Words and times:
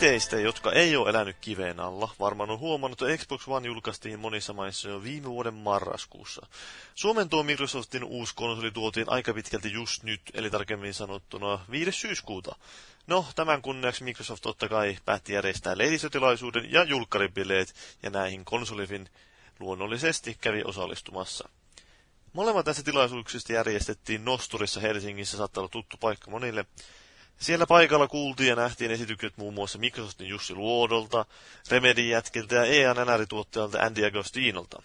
teistä, 0.00 0.36
jotka 0.36 0.72
ei 0.72 0.96
ole 0.96 1.10
elänyt 1.10 1.36
kiveen 1.40 1.80
alla, 1.80 2.10
varmaan 2.20 2.50
on 2.50 2.58
huomannut, 2.58 3.02
että 3.02 3.16
Xbox 3.16 3.48
One 3.48 3.66
julkaistiin 3.66 4.20
monissa 4.20 4.52
maissa 4.52 4.88
jo 4.88 5.02
viime 5.02 5.28
vuoden 5.30 5.54
marraskuussa. 5.54 6.46
Suomen 6.94 7.28
tuo 7.28 7.42
Microsoftin 7.42 8.04
uusi 8.04 8.34
konsoli 8.34 8.70
tuotiin 8.70 9.10
aika 9.10 9.34
pitkälti 9.34 9.72
just 9.72 10.02
nyt, 10.02 10.20
eli 10.34 10.50
tarkemmin 10.50 10.94
sanottuna 10.94 11.58
5. 11.70 11.92
syyskuuta. 11.92 12.56
No, 13.06 13.26
tämän 13.34 13.62
kunniaksi 13.62 14.04
Microsoft 14.04 14.42
totta 14.42 14.68
kai 14.68 14.96
päätti 15.04 15.32
järjestää 15.32 15.78
lehdistötilaisuuden 15.78 16.72
ja 16.72 16.84
julkkaribileet, 16.84 17.74
ja 18.02 18.10
näihin 18.10 18.44
konsolifin 18.44 19.08
luonnollisesti 19.58 20.36
kävi 20.40 20.62
osallistumassa. 20.64 21.48
Molemmat 22.32 22.64
tässä 22.64 22.82
tilaisuuksista 22.82 23.52
järjestettiin 23.52 24.24
Nosturissa 24.24 24.80
Helsingissä, 24.80 25.36
saattaa 25.36 25.60
olla 25.60 25.68
tuttu 25.68 25.96
paikka 25.96 26.30
monille. 26.30 26.64
Siellä 27.40 27.66
paikalla 27.66 28.08
kuultiin 28.08 28.48
ja 28.48 28.56
nähtiin 28.56 28.90
esitykset 28.90 29.36
muun 29.36 29.54
muassa 29.54 29.78
Microsoftin 29.78 30.28
Jussi 30.28 30.54
Luodolta, 30.54 31.24
Remedin 31.70 32.08
jätkiltä 32.08 32.54
ja 32.54 32.64
EA 32.64 32.94
NR-tuottajalta 32.94 33.78
Andy 33.78 34.06
Agostinolta. 34.06 34.82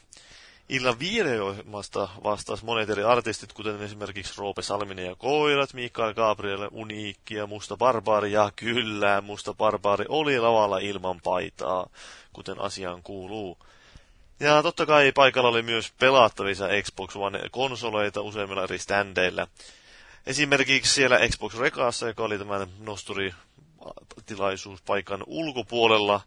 Illan 0.70 1.00
videoimasta 1.00 2.10
vastasi 2.24 2.66
monet 2.66 2.90
eri 2.90 3.04
artistit, 3.04 3.54
kuten 3.54 3.82
esimerkiksi 3.82 4.34
Roope 4.38 4.62
Salminen 4.62 5.06
ja 5.06 5.16
Koirat, 5.16 5.74
Mikael 5.74 6.14
Gabriel, 6.14 6.70
Uniikki 6.72 7.36
ja 7.36 7.48
Musta 7.48 7.78
Barbaari. 7.78 8.32
Ja 8.32 8.52
kyllä, 8.56 9.22
Musta 9.22 9.54
Barbaari 9.54 10.06
oli 10.10 10.40
lavalla 10.40 10.78
ilman 10.78 11.22
paitaa, 11.24 11.88
kuten 12.34 12.62
asiaan 12.62 13.04
kuuluu. 13.04 13.58
Ja 14.40 14.64
totta 14.64 14.86
kai 14.86 15.12
paikalla 15.12 15.50
oli 15.50 15.62
myös 15.62 15.94
pelattavissa 16.00 16.68
Xbox 16.84 17.16
One-konsoleita 17.16 18.22
useimmilla 18.22 18.64
eri 18.64 18.80
standeilla. 18.80 19.48
Esimerkiksi 20.26 20.94
siellä 20.94 21.20
Xbox 21.30 21.58
Rekassa, 21.58 22.08
joka 22.08 22.24
oli 22.24 22.38
tämän 22.38 22.68
nosturi-tilaisuuspaikan 22.80 25.24
ulkopuolella, 25.28 26.22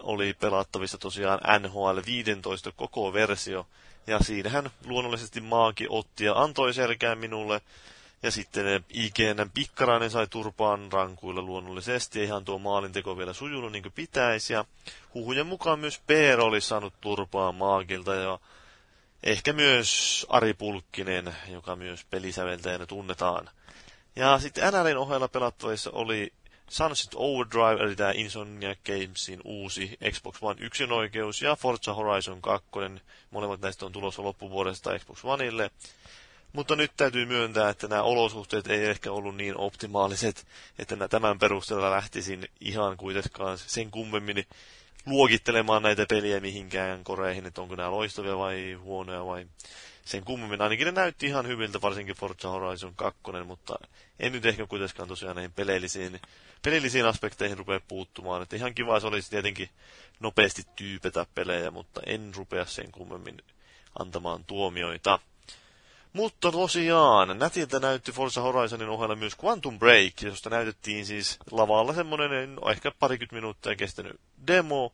oli 0.00 0.34
pelattavissa 0.34 0.98
tosiaan 0.98 1.40
NHL 1.62 1.98
15 2.06 2.72
koko 2.76 3.12
versio. 3.12 3.66
Ja 4.06 4.18
siinähän 4.18 4.70
luonnollisesti 4.86 5.40
maaki 5.40 5.86
otti 5.88 6.24
ja 6.24 6.42
antoi 6.42 6.74
selkään 6.74 7.18
minulle. 7.18 7.60
Ja 8.22 8.30
sitten 8.30 8.84
IGN 8.90 9.50
pikkarainen 9.54 10.10
sai 10.10 10.26
turpaan 10.26 10.92
rankuilla 10.92 11.42
luonnollisesti. 11.42 12.18
Ja 12.18 12.24
ihan 12.24 12.44
tuo 12.44 12.58
maalinteko 12.58 13.18
vielä 13.18 13.32
sujunut 13.32 13.72
niin 13.72 13.82
kuin 13.82 13.92
pitäisi. 13.92 14.52
Ja 14.52 14.64
huhujen 15.14 15.46
mukaan 15.46 15.78
myös 15.78 16.00
Peer 16.06 16.40
oli 16.40 16.60
saanut 16.60 16.94
turpaa 17.00 17.52
maagilta. 17.52 18.14
Ja 18.14 18.38
ehkä 19.22 19.52
myös 19.52 20.26
Ari 20.28 20.54
Pulkkinen, 20.54 21.34
joka 21.48 21.76
myös 21.76 22.04
pelisäveltäjänä 22.10 22.86
tunnetaan. 22.86 23.50
Ja 24.16 24.38
sitten 24.38 24.72
NRin 24.72 24.96
ohella 24.96 25.28
pelattavissa 25.28 25.90
oli 25.90 26.32
Sunset 26.68 27.10
Overdrive, 27.14 27.84
eli 27.84 27.96
tämä 27.96 28.12
Insomnia 28.14 28.74
Gamesin 28.86 29.40
uusi 29.44 29.98
Xbox 30.10 30.36
One 30.40 30.60
yksinoikeus, 30.60 31.42
ja 31.42 31.56
Forza 31.56 31.94
Horizon 31.94 32.42
2, 32.42 32.68
molemmat 33.30 33.60
näistä 33.60 33.86
on 33.86 33.92
tulossa 33.92 34.22
loppuvuodesta 34.22 34.98
Xbox 34.98 35.24
Oneille. 35.24 35.70
Mutta 36.52 36.76
nyt 36.76 36.92
täytyy 36.96 37.26
myöntää, 37.26 37.68
että 37.68 37.88
nämä 37.88 38.02
olosuhteet 38.02 38.66
ei 38.66 38.84
ehkä 38.84 39.12
ollut 39.12 39.36
niin 39.36 39.56
optimaaliset, 39.56 40.46
että 40.78 41.08
tämän 41.08 41.38
perusteella 41.38 41.90
lähtisin 41.90 42.48
ihan 42.60 42.96
kuitenkaan 42.96 43.58
sen 43.58 43.90
kummemmin 43.90 44.46
luokittelemaan 45.06 45.82
näitä 45.82 46.06
peliä 46.08 46.40
mihinkään 46.40 47.04
koreihin, 47.04 47.46
että 47.46 47.60
onko 47.60 47.76
nämä 47.76 47.90
loistavia 47.90 48.38
vai 48.38 48.72
huonoja 48.72 49.26
vai 49.26 49.46
sen 50.04 50.24
kummemmin. 50.24 50.62
Ainakin 50.62 50.84
ne 50.86 50.92
näytti 50.92 51.26
ihan 51.26 51.46
hyviltä, 51.46 51.80
varsinkin 51.82 52.14
Forza 52.16 52.48
Horizon 52.48 52.94
2, 52.96 53.20
mutta 53.46 53.74
en 54.20 54.32
nyt 54.32 54.46
ehkä 54.46 54.66
kuitenkaan 54.66 55.08
tosiaan 55.08 55.36
näihin 55.36 55.52
peleellisiin, 55.52 56.20
peleellisiin 56.62 57.06
aspekteihin 57.06 57.58
rupea 57.58 57.80
puuttumaan. 57.88 58.42
Että 58.42 58.56
ihan 58.56 58.74
kiva 58.74 59.00
se 59.00 59.06
olisi 59.06 59.30
tietenkin 59.30 59.68
nopeasti 60.20 60.62
tyypetä 60.76 61.26
pelejä, 61.34 61.70
mutta 61.70 62.00
en 62.06 62.32
rupea 62.36 62.64
sen 62.64 62.92
kummemmin 62.92 63.36
antamaan 63.98 64.44
tuomioita. 64.44 65.18
Mutta 66.12 66.52
tosiaan, 66.52 67.38
nätiltä 67.38 67.80
näytti 67.80 68.12
Forza 68.12 68.40
Horizonin 68.40 68.88
ohella 68.88 69.14
myös 69.14 69.36
Quantum 69.44 69.78
Break, 69.78 70.22
josta 70.22 70.50
näytettiin 70.50 71.06
siis 71.06 71.38
lavalla 71.50 71.94
semmonen 71.94 72.54
no, 72.54 72.70
ehkä 72.70 72.90
parikymmentä 72.98 73.34
minuuttia 73.34 73.76
kestänyt 73.76 74.20
demo. 74.46 74.92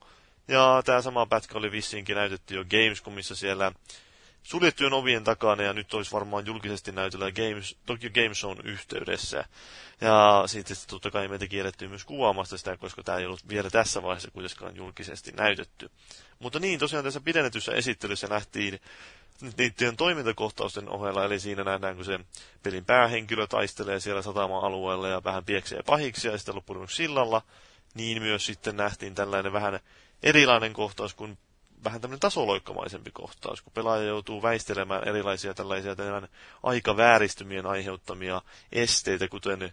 Ja 0.49 0.83
tämä 0.85 1.03
sama 1.03 1.27
pätkä 1.27 1.59
oli 1.59 1.73
vissinkin 1.73 2.17
näytetty 2.17 2.55
jo 2.55 2.65
Gamescomissa 2.65 3.37
siellä 3.37 3.73
suljettujen 4.43 4.93
ovien 4.93 5.25
takana 5.25 5.63
ja 5.63 5.73
nyt 5.73 5.95
olisi 5.95 6.13
varmaan 6.13 6.47
julkisesti 6.47 6.93
näytellä 6.93 7.33
Games, 7.33 7.77
Tokyo 7.87 8.11
Games 8.11 8.45
on 8.45 8.57
yhteydessä. 8.65 9.45
Ja 10.01 10.43
sitten 10.47 10.77
totta 10.87 11.11
kai 11.11 11.29
meitä 11.29 11.47
kiellettiin 11.47 11.91
myös 11.91 12.05
kuvaamasta 12.05 12.59
sitä, 12.59 12.77
koska 12.77 13.03
tämä 13.03 13.19
ei 13.19 13.27
ollut 13.27 13.49
vielä 13.49 13.71
tässä 13.71 14.03
vaiheessa 14.03 14.31
kuitenkaan 14.31 14.77
julkisesti 14.77 15.33
näytetty. 15.33 15.91
Mutta 16.39 16.61
niin, 16.61 16.79
tosiaan 16.79 17.05
tässä 17.05 17.21
pidennetyssä 17.21 17.73
esittelyssä 17.73 18.27
nähtiin 18.27 18.81
niiden 19.59 19.97
toimintakohtausten 19.97 20.89
ohella, 20.89 21.25
eli 21.25 21.41
siinä 21.41 21.65
nähdään, 21.65 21.97
kun 21.97 22.05
se 22.05 22.21
pelin 22.63 22.85
päähenkilö 22.85 23.47
taistelee 23.47 24.01
siellä 24.01 24.23
satama-alueella 24.23 25.09
ja 25.09 25.25
vähän 25.25 25.45
pieksee 25.45 25.83
pahiksi 25.87 26.29
ja 26.29 26.37
sitten 26.39 26.55
loppujen 26.55 26.89
sillalla, 26.89 27.43
niin 27.95 28.23
myös 28.23 28.47
sitten 28.47 28.77
nähtiin 28.77 29.15
tällainen 29.15 29.53
vähän 29.53 29.81
erilainen 30.23 30.73
kohtaus 30.73 31.15
kuin 31.15 31.39
vähän 31.85 32.01
tämmöinen 32.01 32.21
tasoloikkamaisempi 32.21 33.11
kohtaus, 33.11 33.63
kun 33.63 33.73
pelaaja 33.73 34.03
joutuu 34.05 34.43
väistelemään 34.43 35.09
erilaisia 35.09 35.55
tällaisia 35.55 35.97
tämän 35.97 36.29
aikavääristymien 36.63 37.67
aiheuttamia 37.67 38.43
esteitä, 38.73 39.29
kuten 39.29 39.73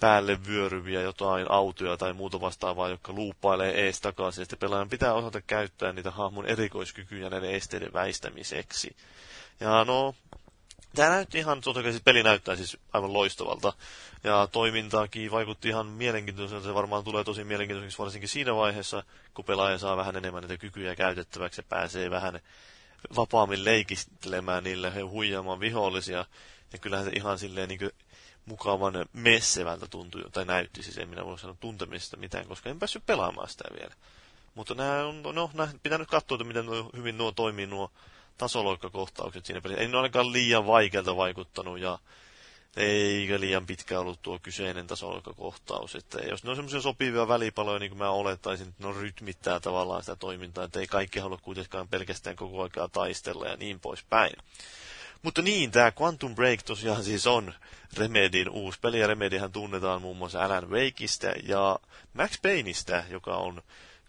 päälle 0.00 0.38
vyöryviä 0.46 1.00
jotain 1.02 1.46
autoja 1.50 1.96
tai 1.96 2.12
muuta 2.12 2.40
vastaavaa, 2.40 2.88
jotka 2.88 3.12
luuppailee 3.12 3.86
ees 3.86 4.00
takaisin. 4.00 4.44
Sitten 4.44 4.58
pelaajan 4.58 4.88
pitää 4.88 5.14
osata 5.14 5.40
käyttää 5.40 5.92
niitä 5.92 6.10
hahmon 6.10 6.46
erikoiskykyjä 6.46 7.30
näiden 7.30 7.50
esteiden 7.50 7.92
väistämiseksi. 7.92 8.96
Ja 9.60 9.84
no, 9.84 10.14
Tämä 10.94 11.08
näytti 11.08 11.38
ihan, 11.38 11.60
totta 11.60 11.82
kai 11.82 11.92
siis 11.92 12.02
peli 12.04 12.22
näyttää 12.22 12.56
siis 12.56 12.76
aivan 12.92 13.12
loistavalta. 13.12 13.72
Ja 14.24 14.48
toimintaakin 14.52 15.30
vaikutti 15.30 15.68
ihan 15.68 15.86
mielenkiintoiselta. 15.86 16.66
Se 16.66 16.74
varmaan 16.74 17.04
tulee 17.04 17.24
tosi 17.24 17.44
mielenkiintoiseksi 17.44 17.98
varsinkin 17.98 18.28
siinä 18.28 18.54
vaiheessa, 18.54 19.02
kun 19.34 19.44
pelaaja 19.44 19.78
saa 19.78 19.96
vähän 19.96 20.16
enemmän 20.16 20.42
niitä 20.42 20.56
kykyjä 20.56 20.96
käytettäväksi 20.96 21.60
ja 21.60 21.64
pääsee 21.68 22.10
vähän 22.10 22.40
vapaammin 23.16 23.64
leikistelemään 23.64 24.64
niille 24.64 24.92
ja 24.96 25.06
huijaamaan 25.08 25.60
vihollisia. 25.60 26.24
Ja 26.72 26.78
kyllähän 26.78 27.06
se 27.06 27.12
ihan 27.16 27.38
silleen 27.38 27.68
niin 27.68 27.90
mukavan 28.46 28.94
messevältä 29.12 29.86
tuntui, 29.88 30.24
tai 30.32 30.44
näytti, 30.44 30.82
siis 30.82 30.98
en 30.98 31.08
minä 31.08 31.24
voi 31.24 31.38
sanoa 31.38 31.56
tuntemista 31.60 32.16
mitään, 32.16 32.46
koska 32.46 32.70
en 32.70 32.78
päässyt 32.78 33.06
pelaamaan 33.06 33.48
sitä 33.48 33.64
vielä. 33.74 33.94
Mutta 34.54 34.74
nämä 34.74 35.04
on, 35.04 35.22
no, 35.22 35.50
nämä 35.54 35.68
pitää 35.82 35.98
nyt 35.98 36.08
katsoa, 36.08 36.36
että 36.36 36.44
miten 36.44 36.66
nuo, 36.66 36.90
hyvin 36.96 37.18
nuo 37.18 37.32
toimii 37.32 37.66
nuo 37.66 37.90
tasoloikkakohtaukset 38.42 39.46
siinä 39.46 39.60
pelissä. 39.60 39.82
Ei 39.82 39.88
ne 39.88 39.96
ainakaan 39.96 40.32
liian 40.32 40.66
vaikealta 40.66 41.16
vaikuttanut 41.16 41.78
ja 41.78 41.98
eikä 42.76 43.40
liian 43.40 43.66
pitkä 43.66 44.00
ollut 44.00 44.22
tuo 44.22 44.38
kyseinen 44.42 44.86
tasoloikkakohtaus. 44.86 45.94
Että 45.94 46.18
jos 46.20 46.44
ne 46.44 46.50
on 46.50 46.56
semmoisia 46.56 46.80
sopivia 46.80 47.28
välipaloja, 47.28 47.78
niin 47.78 47.90
kuin 47.90 47.98
mä 47.98 48.10
olettaisin, 48.10 48.68
että 48.68 48.82
ne 48.82 48.88
on 48.88 48.96
rytmittää 48.96 49.60
tavallaan 49.60 50.02
sitä 50.02 50.16
toimintaa, 50.16 50.64
että 50.64 50.80
ei 50.80 50.86
kaikki 50.86 51.18
halua 51.18 51.38
kuitenkaan 51.42 51.88
pelkästään 51.88 52.36
koko 52.36 52.62
aikaa 52.62 52.88
taistella 52.88 53.46
ja 53.48 53.56
niin 53.56 53.80
poispäin. 53.80 54.32
Mutta 55.22 55.42
niin, 55.42 55.70
tämä 55.70 55.92
Quantum 56.00 56.34
Break 56.34 56.62
tosiaan 56.62 57.04
siis 57.04 57.26
on 57.26 57.54
Remedin 57.96 58.48
uusi 58.50 58.78
peli, 58.80 59.00
ja 59.00 59.06
Remedihän 59.06 59.52
tunnetaan 59.52 60.02
muun 60.02 60.16
muassa 60.16 60.44
Alan 60.44 60.70
Wakeista 60.70 61.26
ja 61.26 61.78
Max 62.14 62.42
Payneistä, 62.42 63.04
joka 63.10 63.36
on 63.36 63.62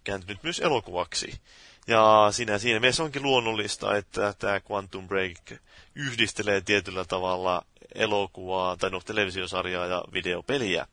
kääntynyt 0.03 0.43
myös 0.43 0.59
elokuvaksi. 0.59 1.41
Ja 1.87 2.27
siinä, 2.31 2.57
siinä 2.57 2.79
mielessä 2.79 3.03
onkin 3.03 3.23
luonnollista, 3.23 3.97
että 3.97 4.33
tämä 4.39 4.61
Quantum 4.71 5.07
Break 5.07 5.51
yhdistelee 5.95 6.61
tietyllä 6.61 7.05
tavalla 7.05 7.65
elokuvaa, 7.95 8.77
tai 8.77 8.89
no 8.89 8.99
televisiosarjaa 8.99 9.85
ja 9.85 10.03
videopeliä. 10.13 10.87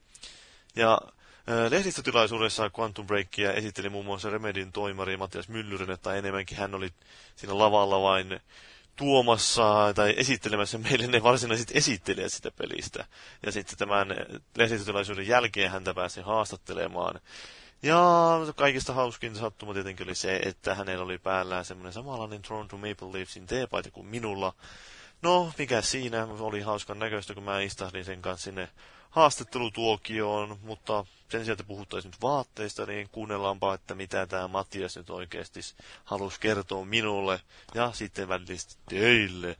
Ja 0.76 1.00
Lehdistötilaisuudessa 1.70 2.70
Quantum 2.78 3.06
Breakia 3.06 3.52
esitteli 3.52 3.88
muun 3.88 4.04
muassa 4.04 4.30
Remedin 4.30 4.72
toimari 4.72 5.16
Matias 5.16 5.48
Myllyrin, 5.48 5.90
että 5.90 6.14
enemmänkin 6.14 6.58
hän 6.58 6.74
oli 6.74 6.90
siinä 7.36 7.58
lavalla 7.58 8.02
vain 8.02 8.40
tuomassa 8.96 9.92
tai 9.94 10.14
esittelemässä 10.16 10.78
meille 10.78 11.06
ne 11.06 11.22
varsinaiset 11.22 11.70
esittelijät 11.74 12.32
sitä 12.32 12.50
pelistä. 12.50 13.04
Ja 13.46 13.52
sitten 13.52 13.78
tämän 13.78 14.08
lehdistötilaisuuden 14.56 15.26
jälkeen 15.26 15.70
häntä 15.70 15.94
pääsi 15.94 16.20
haastattelemaan. 16.20 17.20
Ja 17.82 18.30
kaikista 18.56 18.92
hauskin 18.92 19.36
sattuma 19.36 19.74
tietenkin 19.74 20.06
oli 20.06 20.14
se, 20.14 20.36
että 20.36 20.74
hänellä 20.74 21.04
oli 21.04 21.18
päällään 21.18 21.64
semmoinen 21.64 21.92
samanlainen 21.92 22.42
Toronto 22.42 22.76
Maple 22.76 23.12
Leafsin 23.12 23.46
teepaita 23.46 23.90
kuin 23.90 24.06
minulla. 24.06 24.52
No, 25.22 25.52
mikä 25.58 25.82
siinä, 25.82 26.26
oli 26.26 26.60
hauskan 26.60 26.98
näköistä, 26.98 27.34
kun 27.34 27.42
mä 27.42 27.60
istahdin 27.60 28.04
sen 28.04 28.22
kanssa 28.22 28.44
sinne 28.44 28.68
haastattelutuokioon, 29.10 30.58
mutta 30.62 31.04
sen 31.28 31.44
sieltä 31.44 31.64
puhuttaisiin 31.64 32.10
nyt 32.10 32.22
vaatteista, 32.22 32.86
niin 32.86 33.08
kuunnellaanpa, 33.08 33.74
että 33.74 33.94
mitä 33.94 34.26
tämä 34.26 34.48
Matias 34.48 34.96
nyt 34.96 35.10
oikeasti 35.10 35.60
halusi 36.04 36.40
kertoa 36.40 36.84
minulle 36.84 37.40
ja 37.74 37.92
sitten 37.92 38.28
välillisesti 38.28 38.76
teille 38.88 39.56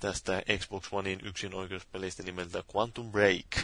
tästä 0.00 0.42
Xbox 0.58 0.88
Onein 0.92 1.20
yksin 1.22 1.54
oikeuspelistä 1.54 2.22
nimeltä 2.22 2.62
Quantum 2.76 3.12
Break. 3.12 3.56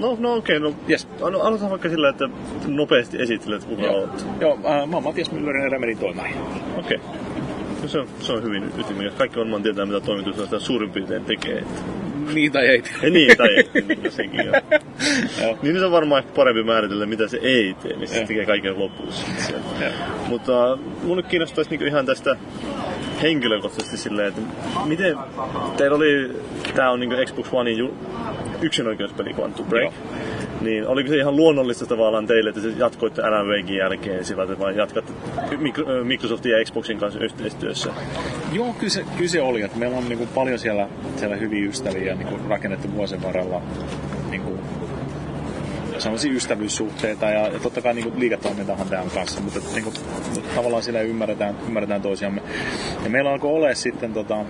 No, 0.00 0.16
no 0.20 0.34
okei, 0.34 0.56
okay, 0.56 0.70
no 0.70 0.76
Yes. 0.90 1.08
alo- 1.20 1.40
aloitetaan 1.40 1.70
vaikka 1.70 1.88
sillä, 1.88 2.08
että 2.08 2.28
nopeasti 2.66 3.22
esittelet, 3.22 3.64
kuka 3.64 3.82
Joo, 3.82 3.96
olet. 3.98 4.26
Joo 4.40 4.52
äh, 4.52 4.88
mä 4.88 4.96
oon 4.96 5.04
Matias 5.04 5.32
Müllerin 5.32 5.62
ja 5.62 5.68
Remelin 5.68 5.98
toimari. 5.98 6.30
Okei. 6.76 6.96
Okay. 6.96 7.10
No 7.82 7.88
se 7.88 7.98
on, 7.98 8.08
se 8.20 8.32
on 8.32 8.42
hyvin 8.42 8.64
ytimekäs. 8.78 9.14
Kaikki 9.14 9.38
varmaan 9.38 9.62
tietää, 9.62 9.86
mitä 9.86 10.00
toimitusjohtaja 10.00 10.60
suurin 10.60 10.90
piirtein 10.90 11.24
tekee. 11.24 11.58
Että... 11.58 11.80
Niin 12.34 12.52
tai 12.52 12.66
ei. 12.66 12.82
Ja 13.02 13.10
niin, 13.10 13.36
tai 13.36 13.48
ei, 13.56 13.82
niin, 13.88 14.12
sekin 14.12 14.40
on. 14.40 14.62
Niin 15.62 15.78
se 15.78 15.84
on 15.84 15.92
varmaan 15.92 16.22
ehkä 16.22 16.34
parempi 16.36 16.62
määritellä, 16.62 17.06
mitä 17.06 17.28
se 17.28 17.38
ei 17.42 17.74
tee, 17.82 17.96
niin 17.96 18.08
se 18.08 18.24
tekee 18.26 18.46
kaiken. 18.46 18.74
Joo. 18.76 18.90
Mutta 20.28 20.78
mun 21.02 21.16
nyt 21.16 21.26
kiinnostaisi 21.26 21.70
niinku 21.70 21.84
ihan 21.84 22.06
tästä 22.06 22.36
henkilökohtaisesti 23.22 23.96
silleen, 23.96 24.28
että 24.28 24.40
miten 24.84 25.16
teillä 25.76 25.96
oli, 25.96 26.36
tää 26.74 26.90
on 26.90 27.00
niinku 27.00 27.16
Xbox 27.24 27.48
Onein 27.52 27.78
ju, 27.78 27.94
yksinoikeuspeli 28.62 29.34
Quantum 29.38 29.66
Break. 29.66 29.94
Joo. 29.94 30.20
Niin 30.60 30.86
oliko 30.86 31.08
se 31.08 31.16
ihan 31.16 31.36
luonnollista 31.36 31.86
tavallaan 31.86 32.26
teille, 32.26 32.50
että 32.50 32.62
te 32.62 32.68
jatkoitte 32.78 33.22
Alan 33.22 33.46
Wakein 33.46 33.76
jälkeen 33.76 34.24
sillä, 34.24 34.42
että 34.42 34.58
vai 34.58 34.76
jatkatte 34.76 35.12
Microsoftin 36.04 36.52
ja 36.52 36.64
Xboxin 36.64 36.98
kanssa 36.98 37.20
yhteistyössä? 37.20 37.90
Joo, 38.52 38.72
kyllä 38.72 38.90
se, 38.90 39.04
kyllä 39.16 39.30
se 39.30 39.42
oli. 39.42 39.62
Että 39.62 39.78
meillä 39.78 39.96
on 39.96 40.08
niin 40.08 40.18
kuin 40.18 40.30
paljon 40.34 40.58
siellä, 40.58 40.88
siellä 41.16 41.36
hyviä 41.36 41.68
ystäviä 41.68 42.14
niin 42.14 42.28
kuin 42.28 42.40
rakennettu 42.48 42.92
vuosien 42.94 43.22
varrella 43.22 43.62
niin 44.30 44.42
kuin, 44.42 44.58
sellaisia 46.00 46.32
ystävyyssuhteita 46.32 47.26
ja, 47.26 47.48
ja 47.48 47.58
totta 47.58 47.82
kai 47.82 47.94
niin 47.94 48.04
kuin 48.04 48.20
liiketoimintahan 48.20 48.88
tämän 48.88 49.10
kanssa, 49.10 49.40
mutta 49.40 49.60
niin 49.74 49.84
kuin, 49.84 49.94
tavallaan 50.54 50.82
siellä 50.82 51.00
ymmärretään, 51.00 51.54
ymmärretään 51.66 52.02
toisiamme. 52.02 52.42
Ja 53.04 53.10
meillä 53.10 53.30
alkoi 53.30 53.50
olla 53.50 53.74
sitten 53.74 54.12
tota, 54.12 54.44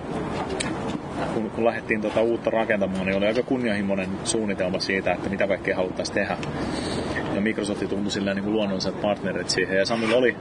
kun, 1.33 1.49
kun 1.49 1.65
lähdettiin 1.65 2.01
tota 2.01 2.21
uutta 2.21 2.49
rakentamaan, 2.49 3.05
niin 3.05 3.17
oli 3.17 3.27
aika 3.27 3.43
kunnianhimoinen 3.43 4.09
suunnitelma 4.23 4.79
siitä, 4.79 5.11
että 5.11 5.29
mitä 5.29 5.47
kaikkea 5.47 5.75
haluttaisiin 5.75 6.15
tehdä. 6.15 6.37
Ja 7.35 7.41
Microsoft 7.41 7.89
tuntui 7.89 8.11
silleen 8.11 8.37
niin 8.37 8.51
luonnolliset 8.51 9.01
partnerit 9.01 9.49
siihen. 9.49 9.77
Ja 9.77 9.85
Samilla 9.85 10.15
oli... 10.15 10.35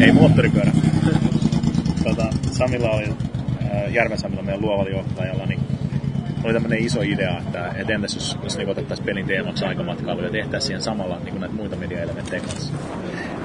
Ei 0.00 0.12
moottoripyörä. 0.12 0.72
tota, 2.04 2.30
Samilla 2.52 2.90
oli, 2.90 3.04
äh, 3.04 3.92
Järven 3.92 4.18
Samilla, 4.18 4.42
meidän 4.42 4.62
luovalla 4.62 4.90
johtajalla, 4.90 5.46
niin 5.46 5.60
oli 6.48 6.54
tämmöinen 6.54 6.84
iso 6.84 7.00
idea, 7.02 7.38
että, 7.38 7.72
että 7.76 7.92
entäs 7.92 8.14
jos, 8.14 8.38
jos 8.42 8.56
niin 8.56 8.68
otettaisiin 8.68 9.06
pelin 9.06 9.26
teemaksi 9.26 9.64
aikamatkailu 9.64 10.22
ja 10.22 10.30
tehtäisiin 10.30 10.66
siihen 10.66 10.82
samalla 10.82 11.18
niin 11.24 11.40
näitä 11.40 11.54
muita 11.54 11.76
mediaelementtejä 11.76 12.40
kanssa. 12.40 12.72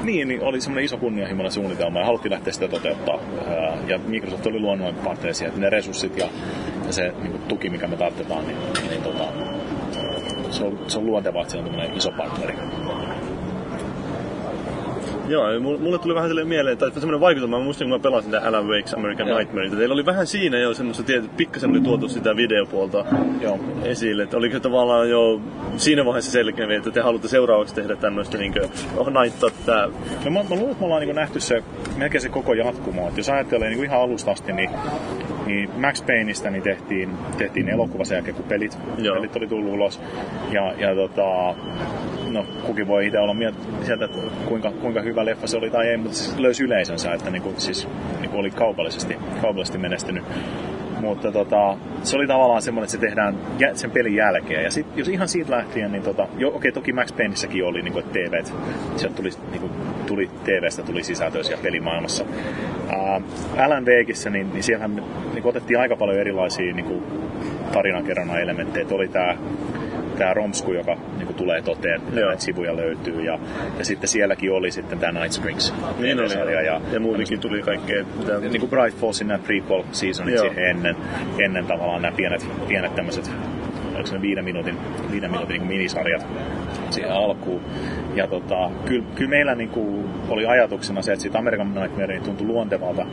Niin, 0.03 0.27
niin 0.27 0.41
oli 0.41 0.61
semmoinen 0.61 0.85
iso 0.85 0.97
kunnianhimoinen 0.97 1.51
suunnitelma 1.51 1.99
ja 1.99 2.05
haluttiin 2.05 2.31
lähteä 2.31 2.53
sitä 2.53 2.67
toteuttaa. 2.67 3.19
Ja 3.87 3.97
Microsoft 3.97 4.45
oli 4.45 4.59
luonnollinen 4.59 5.03
partneri 5.03 5.33
siihen, 5.33 5.49
että 5.49 5.61
ne 5.61 5.69
resurssit 5.69 6.17
ja, 6.17 6.29
ja 6.87 6.93
se 6.93 7.13
niin 7.21 7.31
kuin 7.31 7.43
tuki, 7.43 7.69
mikä 7.69 7.87
me 7.87 7.95
tarvitaan, 7.97 8.47
niin, 8.47 8.57
niin 8.89 9.03
tota, 9.03 9.23
se, 10.49 10.63
on, 10.63 10.79
se 10.87 10.99
on 10.99 11.05
luontevaa, 11.05 11.41
että 11.41 11.51
se 11.51 11.57
on 11.57 11.97
iso 11.97 12.11
partneri. 12.11 12.53
Joo, 15.33 15.59
mulle 15.59 15.99
tuli 15.99 16.15
vähän 16.15 16.29
silleen 16.29 16.47
mieleen, 16.47 16.77
tai 16.77 16.91
semmoinen 16.91 17.19
vaikutelma, 17.19 17.57
mä 17.57 17.63
muistin 17.63 17.89
kun 17.89 17.97
mä 17.97 18.03
pelasin 18.03 18.31
sitä 18.31 18.47
Alan 18.47 18.65
Wake's 18.65 18.97
American 18.97 19.27
Joo. 19.27 19.37
Nightmare, 19.37 19.65
että 19.65 19.77
teillä 19.77 19.93
oli 19.93 20.05
vähän 20.05 20.27
siinä 20.27 20.57
jo 20.57 20.73
semmoista, 20.73 21.03
tietysti 21.03 21.35
pikkasen 21.37 21.69
oli 21.69 21.81
tuotu 21.81 22.09
sitä 22.09 22.35
videopuolta 22.35 23.05
Joo. 23.41 23.59
esille, 23.83 24.23
että 24.23 24.37
oliko 24.37 24.53
se 24.53 24.59
tavallaan 24.59 25.09
jo 25.09 25.41
siinä 25.77 26.05
vaiheessa 26.05 26.31
selkeä, 26.31 26.77
että 26.77 26.91
te 26.91 27.01
haluatte 27.01 27.27
seuraavaksi 27.27 27.75
tehdä 27.75 27.95
tämmöistä 27.95 28.37
niin 28.37 28.53
oh, 28.97 29.09
naittaa 29.09 29.49
tää. 29.65 29.87
No 30.25 30.31
mä, 30.31 30.43
mä 30.43 30.55
luulen, 30.55 30.71
että 30.71 30.79
me 30.79 30.85
ollaan 30.85 31.01
niin 31.01 31.15
nähty 31.15 31.39
se, 31.39 31.63
melkein 31.97 32.21
se 32.21 32.29
koko 32.29 32.53
jatkumo. 32.53 33.07
Et 33.07 33.17
jos 33.17 33.29
ajattelee 33.29 33.69
niin 33.69 33.83
ihan 33.83 34.01
alusta 34.01 34.31
asti, 34.31 34.53
niin, 34.53 34.69
niin 35.45 35.69
Max 35.77 36.05
Payneistä 36.05 36.49
niin 36.49 36.63
tehtiin, 36.63 37.09
tehtiin 37.37 37.69
elokuva 37.69 38.05
sen 38.05 38.15
jälkeen, 38.15 38.35
kun 38.35 38.45
pelit, 38.45 38.77
Joo. 38.97 39.15
pelit 39.15 39.35
oli 39.35 39.47
tullut 39.47 39.73
ulos. 39.73 40.01
Ja, 40.51 40.73
ja 40.77 40.95
tota, 40.95 41.55
no, 42.31 42.45
kukin 42.65 42.87
voi 42.87 43.05
itse 43.07 43.19
olla 43.19 43.33
mieltä 43.33 43.57
sieltä, 43.81 44.05
että 44.05 44.17
kuinka, 44.45 44.71
kuinka 44.71 45.01
hyvä 45.01 45.25
leffa 45.25 45.47
se 45.47 45.57
oli 45.57 45.69
tai 45.69 45.87
ei, 45.87 45.97
mutta 45.97 46.17
se 46.17 46.41
löysi 46.41 46.63
yleisönsä, 46.63 47.13
että 47.13 47.29
niin 47.29 47.41
kuin, 47.41 47.61
siis, 47.61 47.87
niin 48.19 48.29
kuin 48.29 48.39
oli 48.39 48.51
kaupallisesti, 48.51 49.17
kaupallisesti 49.41 49.77
menestynyt. 49.77 50.23
Mutta 51.01 51.31
tota, 51.31 51.77
se 52.03 52.17
oli 52.17 52.27
tavallaan 52.27 52.61
semmoinen, 52.61 52.85
että 52.85 52.91
se 52.91 53.07
tehdään 53.07 53.37
jä- 53.59 53.75
sen 53.75 53.91
pelin 53.91 54.15
jälkeen. 54.15 54.63
Ja 54.63 54.71
sit, 54.71 54.87
jos 54.95 55.07
ihan 55.07 55.27
siitä 55.27 55.51
lähtien, 55.51 55.91
niin 55.91 56.03
tota, 56.03 56.27
jo, 56.37 56.51
okei, 56.55 56.71
toki 56.71 56.93
Max 56.93 57.15
Payneissäkin 57.17 57.65
oli 57.65 57.81
niin 57.81 57.93
kuin, 57.93 58.05
että 58.05 58.19
TV, 58.19 58.43
sieltä 58.95 59.15
tuli, 59.15 59.29
niin 59.51 59.61
kuin, 59.61 59.71
tuli 60.13 60.29
TVstä 60.43 60.83
tuli 60.83 61.03
sisältöä 61.03 61.43
siellä 61.43 61.63
pelimaailmassa. 61.63 62.25
Alan 63.57 63.85
Wakeissa, 63.85 64.29
niin, 64.29 64.49
niin 64.53 64.63
siellähän 64.63 64.95
niin 65.33 65.45
otettiin 65.45 65.79
aika 65.79 65.95
paljon 65.95 66.19
erilaisia 66.19 66.73
niin 66.73 66.85
kuin, 66.85 67.03
tarinankerronnan 67.71 68.41
elementtejä. 68.41 68.85
Oli 68.91 69.07
tämä 69.07 69.37
tämä 70.17 70.33
romsku, 70.33 70.73
joka 70.73 70.97
niin 71.17 71.25
kuin, 71.25 71.35
tulee 71.35 71.61
toteen, 71.61 72.01
Joo. 72.13 72.27
näitä 72.27 72.43
sivuja 72.43 72.75
löytyy. 72.75 73.21
Ja, 73.21 73.39
ja 73.79 73.85
sitten 73.85 74.07
sielläkin 74.07 74.51
oli 74.51 74.71
sitten 74.71 74.99
tämä 74.99 75.19
Night 75.19 75.31
Springs 75.31 75.73
Niin 75.99 76.19
oli, 76.19 76.29
TV-sarja. 76.29 76.61
ja, 76.61 76.81
ja 76.91 76.99
muutenkin 76.99 77.39
tuli 77.39 77.61
kaikkea. 77.61 78.05
Mitä... 78.19 78.39
niin 78.39 78.59
kuin 78.59 78.69
Bright 78.69 78.99
Fallsin 78.99 79.27
nämä 79.27 79.39
prequel 79.43 79.83
seasonit 79.91 80.39
siihen 80.39 80.65
ennen, 80.65 80.95
ennen 81.45 81.65
tavallaan 81.65 82.01
nämä 82.01 82.15
pienet, 82.17 82.47
pienet 82.67 82.95
tämmöiset 82.95 83.31
oliko 83.93 84.09
se 84.09 84.21
viiden 84.21 84.45
minuutin, 84.45 84.77
viiden 85.11 85.31
minuutin 85.31 85.59
niin 85.59 85.67
minisarjat 85.67 86.25
siihen 86.89 87.11
alkuun. 87.11 87.61
Ja 88.15 88.27
tota, 88.27 88.71
kyllä, 88.85 89.05
kyllä 89.15 89.29
meillä 89.29 89.55
niin 89.55 89.69
kuin 89.69 90.09
oli 90.29 90.45
ajatuksena 90.45 91.01
se, 91.01 91.11
että 91.13 91.21
siitä 91.21 91.39
American 91.39 91.73
Nightmare 91.73 92.19
tuntui 92.19 92.47
luontevalta 92.47 93.05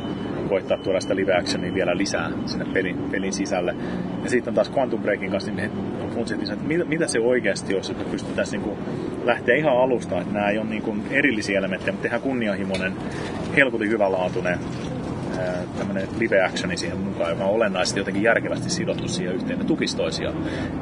koittaa 0.49 0.79
tuoda 0.79 1.01
sitä 1.01 1.17
live 1.17 1.35
actionia 1.35 1.75
vielä 1.75 1.97
lisää 1.97 2.31
sinne 2.47 2.65
pelin, 2.73 2.97
pelin 3.11 3.33
sisälle. 3.33 3.75
Ja 4.25 4.31
sitten 4.31 4.55
taas 4.55 4.73
Quantum 4.77 5.03
Breakin 5.03 5.31
kanssa, 5.31 5.51
niin 5.53 5.71
me 5.71 6.15
funtsettiin, 6.15 6.53
että 6.53 6.65
mitä, 6.65 6.85
mitä 6.85 7.07
se 7.07 7.21
oikeasti 7.21 7.75
olisi, 7.75 7.93
että 7.93 8.05
pystyttäisiin 8.11 8.63
niin 8.63 8.77
kuin 8.77 8.79
lähteä 9.25 9.57
ihan 9.57 9.77
alusta, 9.77 10.21
että 10.21 10.35
nämä 10.35 10.49
ei 10.49 10.59
ole 10.59 10.67
niin 10.67 10.83
kuin 10.83 11.03
erillisiä 11.11 11.59
elementtejä, 11.59 11.93
mutta 11.93 12.03
tehdään 12.03 12.23
kunnianhimoinen, 12.23 12.93
helkutin 13.57 13.91
hyvälaatuinen 13.91 14.59
tämmöinen 15.79 16.09
live 16.19 16.45
actioni 16.45 16.77
siihen 16.77 16.99
mukaan, 16.99 17.31
joka 17.31 17.45
on 17.45 17.51
olennaisesti 17.51 18.01
jotenkin 18.01 18.23
järkevästi 18.23 18.71
sidottu 18.71 19.09
siihen 19.09 19.35
yhteen. 19.35 19.59
Ne 19.59 19.65
tukisi 19.65 19.97
toisiaan. 19.97 20.35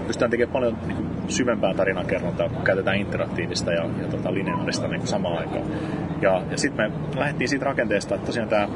Pystytään 0.07 0.31
tekemään 0.31 0.53
paljon 0.53 0.79
niin 0.87 1.07
syvempää 1.29 1.75
tarinankerrontaa, 1.75 2.49
kun 2.49 2.63
käytetään 2.63 2.97
interaktiivista 2.97 3.73
ja, 3.73 3.83
ja 3.83 4.09
tota, 4.11 4.35
lineaarista 4.35 4.89
niin 4.89 5.07
samaan 5.07 5.39
aikaan. 5.39 5.65
Ja, 6.23 6.43
ja 6.51 6.59
sitten 6.59 6.91
me 6.91 7.19
lähdettiin 7.21 7.49
siitä 7.49 7.65
rakenteesta, 7.65 8.15
että 8.15 8.27
tosiaan 8.27 8.49
tämä 8.49 8.69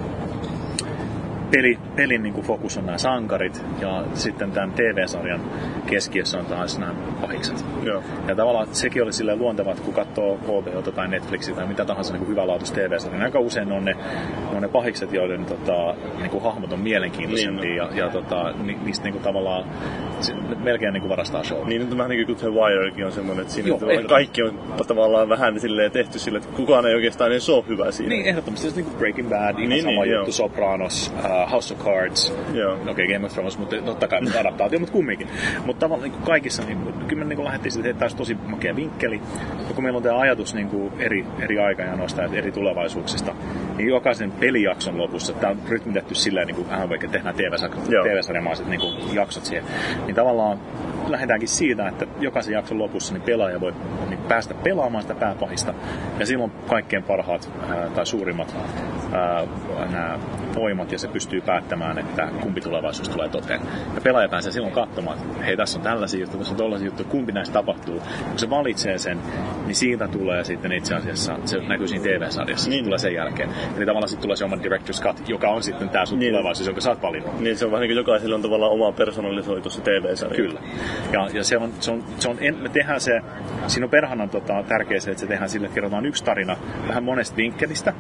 peli, 1.53 1.79
pelin 1.97 2.23
niin 2.23 2.35
kuin 2.35 2.47
fokus 2.47 2.79
on 2.79 2.87
nämä 2.87 2.99
sankarit 2.99 3.65
ja 3.81 4.05
sitten 4.15 4.53
tämän 4.53 4.73
TV-sarjan 4.73 5.41
keskiössä 5.87 6.39
on 6.39 6.47
taas 6.47 6.79
nämä 6.79 6.95
pahikset. 7.21 7.65
Joo. 7.83 8.03
Ja 8.29 8.35
tavallaan 8.35 8.67
sekin 8.73 9.03
oli 9.03 9.13
silleen 9.13 9.39
luontevaa, 9.39 9.73
että 9.73 9.85
kun 9.85 9.95
katsoo 9.95 10.39
HBOta 10.43 10.93
tai 10.93 11.09
Netflixia 11.09 11.55
tai 11.55 11.67
mitä 11.67 11.85
tahansa 11.85 12.13
niin 12.13 12.29
hyvälaatuista 12.29 12.81
TV-sarjaa, 12.81 13.19
niin 13.19 13.25
aika 13.25 13.41
usein 13.41 13.73
on 13.73 13.85
ne, 13.85 13.97
on 14.55 14.63
ne 14.63 14.69
pahikset, 14.69 15.13
joiden 15.13 15.45
tota, 15.45 15.95
niin 16.19 16.31
kuin 16.31 16.45
hahmot 16.45 16.73
on 16.73 16.81
mielenkiintoisempia 16.81 17.63
Niin 17.63 17.77
ja, 17.77 17.89
ja 17.95 18.11
tota, 18.11 18.53
ni, 18.63 18.79
niistä 18.85 19.05
niin 19.05 19.13
kuin 19.13 19.23
tavallaan 19.23 19.65
se, 20.21 20.35
melkein 20.65 20.93
niin 20.93 21.01
kuin 21.01 21.11
varastaa 21.11 21.45
show. 21.45 21.69
Niin 21.69 21.81
nyt 21.81 21.99
vähän 21.99 22.11
niin 22.11 22.27
kuin 22.27 22.39
The 22.39 22.49
Wirekin 22.49 23.07
on 23.07 23.13
semmoinen, 23.13 23.43
että 23.43 23.55
siinä 23.55 23.69
Joo, 23.69 23.79
tavallaan 23.79 24.07
kaikki 24.07 24.43
on 24.43 24.59
tavallaan 24.89 25.29
vähän 25.29 25.61
silleen 25.61 25.91
tehty 25.91 26.19
sille, 26.19 26.39
että 26.39 26.57
kukaan 26.57 26.87
ei 26.87 26.95
oikeastaan 26.95 27.31
edes 27.31 27.51
ole 27.51 27.65
hyvä 27.69 27.91
siinä. 27.91 28.09
Niin, 28.09 28.27
ehdottomasti. 28.27 28.63
Se 28.63 28.69
on 28.69 28.77
niin 28.77 28.85
kuin 28.85 28.99
Breaking 28.99 29.29
Bad, 29.29 29.59
ihan 29.59 29.69
Niin, 29.69 29.83
sama 29.83 30.05
niin, 30.05 30.13
juttu, 30.13 30.27
joo. 30.27 30.33
Sopranos, 30.33 31.13
uh, 31.45 31.51
House 31.51 31.75
of 31.75 31.81
Cards, 31.81 32.35
Joo. 32.53 32.75
okei 32.75 32.93
okay, 32.93 33.07
Game 33.07 33.27
of 33.27 33.33
Thrones, 33.33 33.59
mutta 33.59 33.77
totta 33.77 34.09
kai 34.09 34.21
adaptaatio, 34.41 34.79
mutta 34.79 34.93
kumminkin. 34.93 35.29
Mutta 35.67 35.81
tavallaan 35.81 36.11
niin 36.11 36.23
kaikissa, 36.23 36.63
niin, 36.63 36.79
kyllä 37.09 37.25
me 37.25 37.35
niin 37.35 37.45
lähdettiin 37.45 37.73
siitä, 37.73 37.91
että 37.91 38.07
tosi 38.17 38.35
makea 38.47 38.77
vinkkeli. 38.77 39.21
Ja 39.69 39.75
kun 39.75 39.85
meillä 39.85 39.97
on 39.97 40.03
tämä 40.03 40.19
ajatus 40.19 40.55
niin 40.55 40.69
kuin 40.69 40.93
eri, 40.99 41.27
eri 41.41 41.59
aikajanoista 41.59 42.23
ja 42.23 42.29
eri 42.33 42.53
tulevaisuuksista, 42.53 43.35
niin 43.77 43.89
jokaisen 43.89 44.33
pelijakson 44.33 44.99
lopussa, 44.99 45.33
tämä 45.33 45.51
on 45.51 45.59
rytmitetty 45.69 46.15
silleen, 46.15 46.47
niin 46.47 46.57
kuin 46.57 46.69
vähän 46.69 46.89
vaikka 46.89 47.09
tehdään. 47.09 47.35
TV-sarjamaiset 47.35 48.67
niin 48.67 48.81
kuin 48.81 49.15
jaksot 49.15 49.45
siihen, 49.45 49.65
niin 50.07 50.15
tavallaan 50.15 50.59
lähdetäänkin 51.09 51.49
siitä, 51.49 51.89
että 51.89 52.07
jokaisen 52.21 52.55
jakson 52.55 52.79
lopussa 52.79 53.15
niin 53.15 53.23
pelaaja 53.23 53.61
voi 53.61 53.75
niin 54.09 54.19
päästä 54.29 54.55
pelaamaan 54.55 55.03
sitä 55.03 55.15
pääpahista. 55.15 55.75
Ja 56.19 56.27
silloin 56.27 56.53
kaikkein 56.69 57.03
parhaat 57.03 57.51
ää, 57.71 57.89
tai 57.89 58.07
suurimmat 58.07 58.57
ää, 59.13 59.43
nämä 59.93 60.19
voimat 60.55 60.93
ja 60.93 60.99
se 60.99 61.09
pystyy 61.09 61.41
päättämään, 61.41 61.99
että 61.99 62.29
kumpi 62.41 62.61
tulevaisuus 62.61 63.09
tulee 63.09 63.29
toteen. 63.29 63.61
Ja 63.95 64.01
pelaaja 64.01 64.29
pääsee 64.29 64.53
silloin 64.53 64.75
katsomaan, 64.75 65.19
että 65.19 65.45
hei 65.45 65.57
tässä 65.57 65.79
on 65.79 65.83
tällaisia 65.83 66.21
juttuja, 66.21 66.39
tässä 66.39 66.53
on 66.53 66.59
tollaisia 66.59 66.87
juttuja, 66.87 67.09
kumpi 67.09 67.33
näistä 67.33 67.53
tapahtuu. 67.53 68.03
Kun 68.31 68.39
se 68.39 68.51
valitsee 68.51 68.99
sen, 68.99 69.19
niin 69.67 69.75
siitä 69.75 70.09
tulee 70.09 70.45
sitten 70.45 70.73
itse 70.73 70.95
asiassa, 70.95 71.37
se 71.45 71.59
näkyy 71.69 71.89
siinä 71.89 72.05
TV-sarjassa, 72.05 72.71
niin. 72.71 72.81
Se 72.81 72.85
tulee 72.85 72.99
sen 72.99 73.15
jälkeen. 73.15 73.49
Eli 73.77 73.87
tavallaan 73.87 74.09
sitten 74.09 74.23
tulee 74.23 74.37
se 74.37 74.45
oma 74.45 74.57
director's 74.57 75.03
cut, 75.03 75.29
joka 75.29 75.49
on 75.49 75.63
sitten 75.63 75.89
tämä 75.89 76.07
sun 76.07 76.19
Niin. 76.19 76.33
tulevaisuus, 76.33 76.67
jonka 76.67 76.81
sä 76.81 76.91
oot 76.91 77.03
valinnut. 77.03 77.41
Niin 77.41 77.59
se 77.59 77.65
on 77.65 77.71
vähän 77.71 77.81
niin 77.81 77.89
kuin 77.89 77.97
jokaiselle 77.97 78.35
on 78.35 78.43
tavallaan 78.43 78.73
oma 78.73 78.93
personalisoitu 78.93 79.71
se 79.71 79.81
TV-sarja. 79.81 80.37
Kyllä. 80.37 80.61
Ja, 81.13 81.29
ja 81.33 81.45
se 81.45 81.57
on, 81.57 81.73
se 81.81 81.91
on, 81.91 82.05
se 82.19 82.29
on 82.29 82.37
en, 82.41 82.57
me 82.57 82.69
tehdään 82.69 83.01
se, 83.01 83.21
siinä 83.67 83.87
on 83.87 83.91
perhanan 83.91 84.31
tota, 84.31 84.65
tärkeä 84.69 85.01
se, 85.01 85.11
että 85.11 85.21
se 85.21 85.27
tehdään 85.27 85.51
sille, 85.51 85.67
että 85.67 85.75
kerrotaan 85.75 86.07
yksi 86.07 86.25
tarina 86.25 86.57
vähän 86.89 87.05
monesta 87.05 87.37
vinkkelistä. 87.37 87.93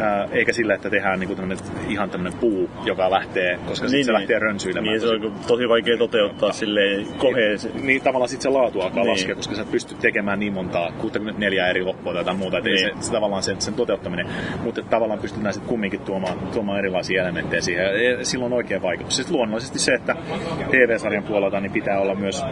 Ää, 0.00 0.28
eikä 0.32 0.52
sillä, 0.52 0.74
että 0.74 0.90
tehdään 0.90 1.20
niinku 1.20 1.34
tämmönen, 1.34 1.64
ihan 1.88 2.10
tämmöinen 2.10 2.38
puu, 2.40 2.70
joka 2.84 3.10
lähtee, 3.10 3.58
koska 3.66 3.86
niin, 3.86 4.04
se 4.04 4.12
lähtee 4.12 4.38
rönsyilemään. 4.38 4.90
Niin, 4.90 5.00
se 5.00 5.08
on 5.08 5.32
tosi 5.46 5.68
vaikea 5.68 5.98
toteuttaa 5.98 6.52
silleen 6.52 7.06
koheen. 7.18 7.58
Niin, 7.74 7.86
niin 7.86 8.02
tavallaan 8.02 8.28
sitten 8.28 8.52
se 8.52 8.58
laatu 8.58 8.80
alkaa 8.80 9.02
niin. 9.02 9.10
laskea, 9.10 9.34
koska 9.34 9.54
sä 9.54 9.64
pystyt 9.70 9.98
tekemään 9.98 10.38
niin 10.40 10.52
montaa, 10.52 10.92
64 10.98 11.68
eri 11.68 11.82
loppua 11.82 12.12
tai 12.12 12.20
jotain 12.20 12.38
muuta, 12.38 12.58
että 12.58 12.70
niin. 12.70 12.78
se, 12.78 12.92
se, 13.00 13.12
tavallaan 13.12 13.42
sen, 13.42 13.60
sen 13.60 13.74
toteuttaminen, 13.74 14.26
mutta 14.62 14.82
tavallaan 14.82 15.20
pystyt 15.20 15.42
näin 15.42 15.60
kumminkin 15.66 16.00
tuomaan, 16.00 16.38
tuomaan 16.38 16.78
erilaisia 16.78 17.22
elementtejä 17.22 17.60
siihen, 17.60 17.84
ja 17.84 18.24
silloin 18.24 18.52
on 18.52 18.56
oikea 18.56 18.82
vaikutus. 18.82 19.16
Sitten 19.16 19.36
luonnollisesti 19.36 19.78
se, 19.78 19.94
että 19.94 20.16
TV-sarjan 20.70 21.24
puolelta 21.24 21.60
niin 21.60 21.72
pitää 21.72 22.00
olla 22.00 22.14
myös, 22.14 22.44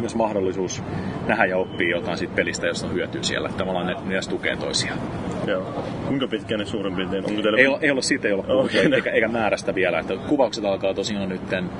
myös 0.00 0.14
mahdollisuus 0.14 0.82
nähdä 1.26 1.44
ja 1.44 1.56
oppia 1.56 1.96
jotain 1.96 2.18
siitä 2.18 2.34
pelistä, 2.34 2.66
josta 2.66 2.88
hyötyy 2.88 3.22
siellä. 3.22 3.48
Tavallaan 3.48 3.86
ne, 3.86 3.94
ne 4.04 4.20
tukee 4.30 4.56
toisiaan. 4.56 4.98
Joo. 5.46 5.84
Kuinka 6.08 6.26
pitkään 6.26 6.58
ne 6.58 6.64
suurin 6.64 6.96
piirtein? 6.96 7.24
Onko 7.26 7.42
teillä... 7.42 7.58
ei, 7.58 7.66
ole, 7.66 7.78
ei 7.80 7.90
ole 7.90 8.02
siitä, 8.02 8.28
ei 8.28 8.34
ole 8.34 8.44
okay. 8.48 8.94
eikä, 8.94 9.10
eikä, 9.10 9.28
määrästä 9.28 9.74
vielä. 9.74 9.98
Että 9.98 10.16
kuvaukset 10.16 10.64
alkaa 10.64 10.94
tosiaan 10.94 11.28
nytten, 11.28 11.70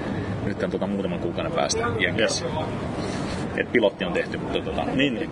nytten 0.45 0.71
tota 0.71 0.87
muutaman 0.87 1.19
kuukauden 1.19 1.53
päästä 1.53 1.87
Jenkeissä. 1.99 2.45
Et 3.57 3.73
pilotti 3.73 4.05
on 4.05 4.13
tehty, 4.13 4.39
mutta 4.39 4.61
tota... 4.61 4.85
Niin, 4.85 5.15
niin. 5.15 5.31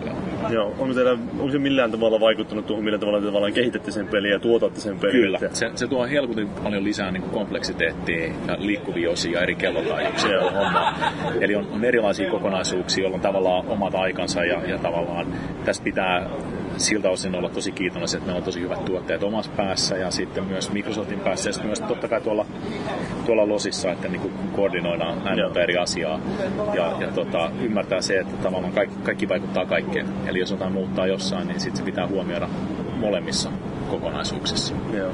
Joo. 0.49 0.75
Onko, 0.79 0.93
teillä, 0.93 1.11
onko 1.11 1.51
se 1.51 1.59
millään 1.59 1.91
tavalla 1.91 2.19
vaikuttanut 2.19 2.65
tuohon, 2.65 2.85
millä 2.85 2.97
tavalla 2.97 3.19
te 3.19 3.25
tavallaan 3.25 3.53
kehitätte 3.53 3.91
sen 3.91 4.07
peliä 4.07 4.31
ja 4.31 4.39
tuotatte 4.39 4.79
sen 4.79 4.99
pelin? 4.99 5.15
Kyllä. 5.15 5.39
Se, 5.51 5.71
se 5.75 5.87
tuo 5.87 6.07
helkutin 6.07 6.49
paljon 6.49 6.83
lisää 6.83 7.11
niin 7.11 7.23
kompleksiteettia 7.23 8.33
ja 8.47 8.57
liikkuvia 8.59 9.09
osia 9.09 9.41
eri 9.41 9.55
kellotaajuuksia 9.55 10.37
Eli 11.41 11.55
on, 11.55 11.67
on, 11.71 11.85
erilaisia 11.85 12.31
kokonaisuuksia, 12.31 13.01
joilla 13.01 13.15
on 13.15 13.21
tavallaan 13.21 13.67
omat 13.67 13.95
aikansa 13.95 14.45
ja, 14.45 14.65
ja 14.67 14.77
tavallaan 14.77 15.27
tässä 15.65 15.83
pitää 15.83 16.29
siltä 16.77 17.09
osin 17.09 17.35
olla 17.35 17.49
tosi 17.49 17.71
kiitollinen, 17.71 18.15
että 18.15 18.25
meillä 18.25 18.37
on 18.37 18.43
tosi 18.43 18.61
hyvät 18.61 18.85
tuotteet 18.85 19.23
omassa 19.23 19.51
päässä 19.57 19.97
ja 19.97 20.11
sitten 20.11 20.43
myös 20.43 20.71
Microsoftin 20.71 21.19
päässä. 21.19 21.49
Ja 21.49 21.63
myös 21.63 21.79
totta 21.79 22.07
kai 22.07 22.21
tuolla, 22.21 22.45
tuolla 23.25 23.47
losissa, 23.47 23.91
että 23.91 24.07
niin 24.07 24.21
kuin 24.21 24.33
koordinoidaan 24.55 25.17
monta 25.43 25.63
eri 25.63 25.77
asiaa. 25.77 26.19
Ja, 26.73 26.97
ja 26.99 27.07
tota, 27.07 27.51
ymmärtää 27.61 28.01
se, 28.01 28.19
että 28.19 28.37
tavallaan 28.43 28.73
kaikki, 28.73 28.95
kaikki 29.03 29.29
vaikuttaa 29.29 29.65
kaikkeen. 29.65 30.07
Eli 30.27 30.39
jos 30.39 30.51
jotain 30.51 30.73
muuttaa 30.73 31.07
jossain, 31.07 31.47
niin 31.47 31.59
sitten 31.59 31.77
se 31.77 31.83
pitää 31.83 32.07
huomioida 32.07 32.49
molemmissa 32.95 33.51
kokonaisuuksissa. 33.89 34.73
Joo. 34.93 35.11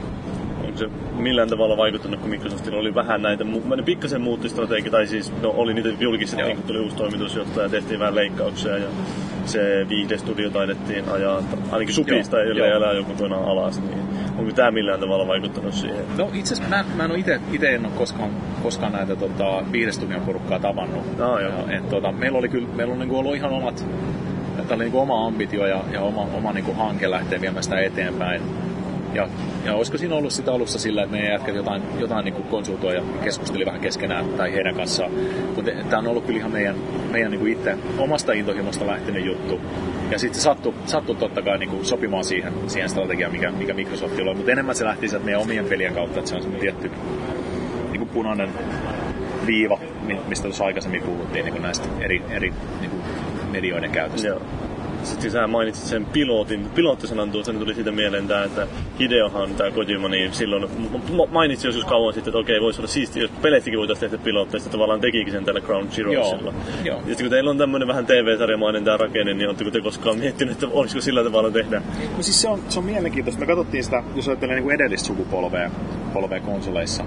Onko 0.64 0.78
se 0.78 0.90
millään 1.18 1.50
tavalla 1.50 1.78
vaikuttanut, 1.78 2.20
kun 2.20 2.30
Microsoftilla 2.30 2.80
oli 2.80 2.96
vähän 2.96 3.22
näitä, 3.22 3.44
ne 3.76 3.84
pikkasen 3.86 4.22
muutti 4.22 4.50
strategia, 4.50 4.92
tai 4.92 5.08
siis 5.08 5.34
no, 5.42 5.54
oli 5.58 5.74
niitä 5.74 5.90
julkisia, 6.00 6.46
niin 6.46 6.58
kun 6.58 6.66
tuli 6.66 6.80
uusi 6.80 6.96
toimitusjohtaja 6.96 7.66
ja 7.66 7.70
tehtiin 7.70 8.00
vähän 8.00 8.16
leikkauksia 8.16 8.78
ja 8.78 8.88
se 9.46 9.86
viihdestudio 9.90 10.50
taidettiin 10.50 11.10
ajaa, 11.10 11.44
ainakin 11.72 11.96
supista 11.96 12.42
ei 12.42 12.50
elää 12.50 12.94
joku 12.94 13.12
kokonaan 13.12 13.46
alas, 13.46 13.82
niin 13.82 14.00
onko 14.38 14.52
tämä 14.52 14.72
millään 14.72 15.00
tavalla 15.00 15.28
vaikuttanut 15.28 15.74
siihen? 15.74 16.06
No 16.18 16.30
itse 16.34 16.54
asiassa 16.54 16.76
mä, 16.76 16.86
mä 16.96 17.06
en 17.06 17.12
ole 17.12 17.20
itse, 17.20 17.40
en 17.68 17.86
ole 17.86 17.94
koskaan, 17.98 18.30
koskaan 18.64 18.92
näitä 18.92 19.16
tota, 19.16 19.64
viihdestudion 19.72 20.22
porukkaa 20.22 20.60
tavannut. 20.60 21.04
Ah, 21.22 21.42
joo. 21.42 21.52
Ja, 21.68 21.78
et, 21.78 21.90
tota, 21.90 22.12
meillä 22.12 22.38
oli 22.38 22.50
kyllä, 22.50 22.68
meillä 22.76 22.94
on 22.94 23.00
niinku 23.00 23.18
ollut 23.18 23.36
ihan 23.36 23.52
omat, 23.52 23.86
että 24.60 24.76
oli 24.76 24.84
niinku 24.84 25.00
oma 25.00 25.28
ambitio 25.28 25.66
ja, 25.66 25.84
ja 25.92 26.02
oma, 26.02 26.22
oma 26.22 26.54
niinku 26.54 26.74
hanke 26.74 27.12
lähteä 27.12 27.42
viemään 27.42 27.64
sitä 27.64 27.80
eteenpäin 27.80 28.42
ja, 29.14 29.28
ja 29.66 29.76
olisiko 29.76 29.98
siinä 29.98 30.16
ollut 30.16 30.34
sitä 30.34 30.54
alussa 30.54 30.80
sillä, 30.80 31.04
että 31.04 31.16
meidän 31.16 31.32
jätkät 31.32 31.56
jotain, 31.56 31.82
jotain 32.00 32.26
niin 32.26 32.44
konsultoi 32.44 32.96
ja 32.96 33.04
keskusteli 33.24 33.66
vähän 33.66 33.82
keskenään 33.82 34.26
tai 34.26 34.54
heidän 34.54 34.76
kanssaan. 34.76 35.12
Mutta 35.56 35.72
tämä 35.90 36.00
on 36.00 36.08
ollut 36.08 36.26
kyllä 36.26 36.40
ihan 36.40 36.52
meidän, 36.52 36.76
meidän 37.12 37.32
niin 37.32 37.48
itse 37.48 37.78
omasta 37.98 38.34
intohimosta 38.34 38.88
lähtenyt 38.88 39.26
juttu. 39.26 39.62
Ja 40.12 40.20
sitten 40.20 40.40
se 40.40 40.44
sattui, 40.44 40.74
sattui 40.86 41.16
totta 41.16 41.42
kai 41.42 41.58
niin 41.58 41.86
sopimaan 41.86 42.24
siihen, 42.24 42.54
siihen 42.68 42.90
strategiaan, 42.90 43.32
mikä, 43.32 43.52
mikä 43.52 43.74
Microsoftilla 43.74 44.32
on. 44.32 44.38
Mutta 44.38 44.52
enemmän 44.52 44.76
se 44.76 44.86
lähti 44.86 45.08
sieltä 45.08 45.26
meidän 45.26 45.42
omien 45.42 45.66
pelien 45.66 45.94
kautta, 45.94 46.20
että 46.20 46.30
se 46.30 46.36
on 46.36 46.42
semmoinen 46.42 46.62
tietty 46.62 46.92
niin 47.92 48.08
punainen 48.08 48.50
viiva, 49.46 49.80
mistä 50.28 50.44
tuossa 50.44 50.66
aikaisemmin 50.66 51.04
puhuttiin 51.04 51.46
niin 51.46 51.62
näistä 51.62 51.88
eri, 52.00 52.22
eri 52.30 52.54
niin 52.82 52.92
medioiden 53.52 53.92
käytöstä. 53.92 54.28
Joo 54.28 54.42
sitten 55.10 55.32
sä 55.32 55.48
mainitsit 55.48 55.86
sen 55.86 56.06
pilotin, 56.06 56.66
pilottisanan 56.76 57.32
tuossa, 57.32 57.52
niin 57.52 57.60
tuli 57.60 57.76
siitä 57.76 57.92
mieleen 57.92 58.28
tämä, 58.28 58.44
että 58.44 58.68
Hideohan, 59.00 59.56
tämä 59.56 59.72
Kojima, 59.72 60.10
niin 60.10 60.34
silloin 60.34 60.70
mainitsi 61.32 61.68
joskus 61.68 61.86
kauan 61.86 62.14
sitten, 62.14 62.32
että 62.32 62.40
okei, 62.40 62.62
voisi 62.62 62.82
olla 62.82 62.88
siistiä, 62.88 63.22
jos 63.22 63.32
peleistäkin 63.42 63.80
voitaisiin 63.80 64.12
tehdä 64.12 64.24
pilotteja, 64.24 64.60
sitten 64.60 64.72
tavallaan 64.72 65.02
tekikin 65.02 65.34
sen 65.34 65.46
tällä 65.46 65.62
Ground 65.62 65.90
Zeroesilla. 65.92 66.54
Ja 66.84 66.96
sitten 66.98 67.26
kun 67.26 67.30
teillä 67.30 67.50
on 67.50 67.58
tämmöinen 67.58 67.88
vähän 67.88 68.06
TV-sarjamainen 68.06 68.84
tämä 68.84 68.98
rakenne, 68.98 69.34
niin 69.34 69.48
oletteko 69.48 69.72
te 69.72 69.82
koskaan 69.82 70.20
miettinyt, 70.20 70.54
että 70.54 70.68
olisiko 70.72 71.02
sillä 71.02 71.24
tavalla 71.24 71.52
tehdä? 71.52 71.82
No 72.18 72.24
siis 72.24 72.42
se 72.42 72.48
on, 72.48 72.60
se 72.70 72.80
on 72.80 72.86
mielenkiintoista. 72.86 73.40
Me 73.40 73.46
katsottiin 73.46 73.84
sitä, 73.84 74.04
jos 74.16 74.28
ajattelee 74.28 74.56
niin 74.56 74.64
kuin 74.64 74.76
edellistä 74.76 75.08
sukupolvea 75.08 75.72
polvea 76.14 76.40
konsoleissa, 76.40 77.04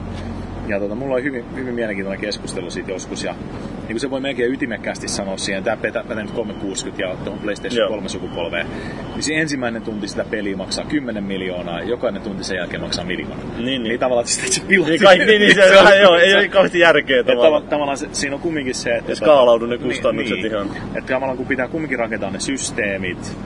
ja 0.69 0.81
tota, 0.81 0.95
mulla 0.95 1.15
oli 1.15 1.23
hyvin, 1.23 1.45
hyvin 1.57 1.75
mielenkiintoinen 1.75 2.21
keskustelu 2.21 2.71
siitä 2.71 2.91
joskus. 2.91 3.25
Ja 3.25 3.33
niin 3.33 3.87
kuin 3.87 4.01
se 4.01 4.11
voi 4.11 4.21
melkein 4.21 4.53
ytimekkäästi 4.53 5.09
sanoa 5.09 5.37
siihen, 5.37 5.65
tämä 5.65 5.77
pätee 5.77 6.23
nyt 6.23 6.31
360 6.31 7.03
ja 7.03 7.17
tuohon 7.25 7.41
PlayStation 7.41 7.79
Joo. 7.79 7.89
3 7.89 8.09
sukupolveen, 8.09 8.67
niin 9.15 9.23
se 9.23 9.35
ensimmäinen 9.35 9.83
tunti 9.83 10.09
sitä 10.09 10.25
peliä 10.25 10.57
maksaa 10.57 10.85
10 10.85 11.25
miljoonaa 11.25 11.81
ja 11.81 11.89
jokainen 11.89 12.23
tunti 12.23 12.45
sen 12.45 12.57
jälkeen 12.57 12.83
maksaa 12.83 13.05
miljoona. 13.05 13.43
Niin, 13.45 13.65
niin. 13.65 13.83
niin 13.83 14.01
tavallaan 14.01 14.27
sitä 14.27 14.53
se 14.53 14.63
pilotti. 14.69 14.91
Niin, 14.91 15.03
kaikki, 15.03 15.27
niin, 15.27 15.41
niin 15.41 15.55
se, 15.55 15.69
se 15.69 15.79
on, 15.79 15.99
joo, 16.01 16.17
ei 16.17 16.35
ole 16.35 16.49
kauheasti 16.49 16.79
järkeä 16.79 17.25
tavallaan. 17.25 17.63
tavallaan 17.63 17.99
se, 17.99 18.09
siinä 18.13 18.37
on 18.37 18.43
kumminkin 18.43 18.75
se, 18.75 18.97
että... 18.97 19.13
Ja 19.13 19.17
skaalaudu 19.17 19.67
ne 19.67 19.79
kustannukset 19.79 20.37
niin, 20.37 20.47
ihan. 20.47 20.71
Että 20.95 21.15
tavallaan 21.15 21.37
kun 21.37 21.47
pitää 21.47 21.69
kumminkin 21.69 21.99
rakentaa 21.99 22.31
ne 22.31 22.41
systeemit, 22.41 23.37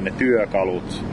ne 0.00 0.10
työkalut, 0.18 1.04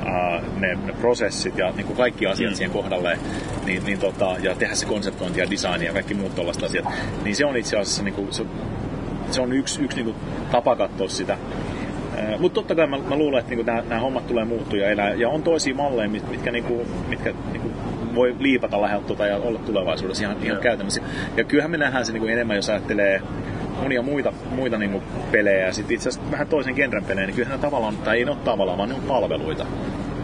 ne, 0.59 0.75
ne 0.85 0.93
prosessit 1.01 1.57
ja 1.57 1.71
niin 1.71 1.85
kuin 1.85 1.97
kaikki 1.97 2.27
asiat 2.27 2.51
mm. 2.51 2.55
siihen 2.55 2.73
kohdalle, 2.73 3.17
niin, 3.65 3.85
niin 3.85 3.99
tota, 3.99 4.35
ja 4.41 4.55
tehdä 4.55 4.75
se 4.75 4.85
konseptointi 4.85 5.39
ja 5.39 5.51
design 5.51 5.83
ja 5.83 5.93
kaikki 5.93 6.13
muut 6.13 6.35
tällaiset 6.35 6.63
asiat, 6.63 6.85
niin 7.23 7.35
se 7.35 7.45
on 7.45 7.57
itse 7.57 7.77
asiassa 7.77 8.03
niin 8.03 8.13
kuin, 8.13 8.33
se, 8.33 8.45
se 9.31 9.41
on 9.41 9.53
yksi, 9.53 9.81
yksi 9.81 9.97
niin 9.97 10.05
kuin 10.05 10.17
tapa 10.51 10.75
katsoa 10.75 11.07
sitä. 11.07 11.37
Mutta 12.39 12.55
totta 12.55 12.75
kai 12.75 12.87
mä, 12.87 12.97
mä 12.97 13.15
luulen, 13.15 13.39
että 13.39 13.55
niin 13.55 13.65
nämä 13.65 14.01
hommat 14.01 14.27
tulee 14.27 14.45
muuttua 14.45 14.79
ja 14.79 14.89
elää. 14.89 15.13
Ja 15.13 15.29
on 15.29 15.43
toisia 15.43 15.75
malleja, 15.75 16.09
mitkä, 16.09 16.51
niinku, 16.51 16.85
mitkä 17.07 17.33
niinku 17.51 17.71
voi 18.15 18.35
liipata 18.39 18.81
läheltä 18.81 19.27
ja 19.27 19.37
olla 19.37 19.59
tulevaisuudessa 19.59 20.23
ihan, 20.23 20.37
ihan 20.43 20.61
käytännössä. 20.61 21.01
Ja 21.37 21.43
kyllähän 21.43 21.71
me 21.71 21.77
nähdään 21.77 22.05
se 22.05 22.11
niinku 22.11 22.27
enemmän, 22.27 22.55
jos 22.55 22.69
ajattelee 22.69 23.21
monia 23.81 24.01
muita, 24.01 24.33
muita 24.51 24.77
niin 24.77 25.01
pelejä 25.31 25.71
sitten 25.71 25.95
itse 25.95 26.09
asiassa 26.09 26.31
vähän 26.31 26.47
toisen 26.47 26.75
genren 26.75 27.05
pelejä, 27.05 27.27
niin 27.27 27.35
kyllähän 27.35 27.59
tavallaan, 27.59 27.97
tai 27.97 28.17
ei 28.17 28.25
ole 28.25 28.35
tavallaan, 28.35 28.77
vaan 28.77 28.89
ne 28.89 28.95
on 28.95 29.01
palveluita. 29.01 29.65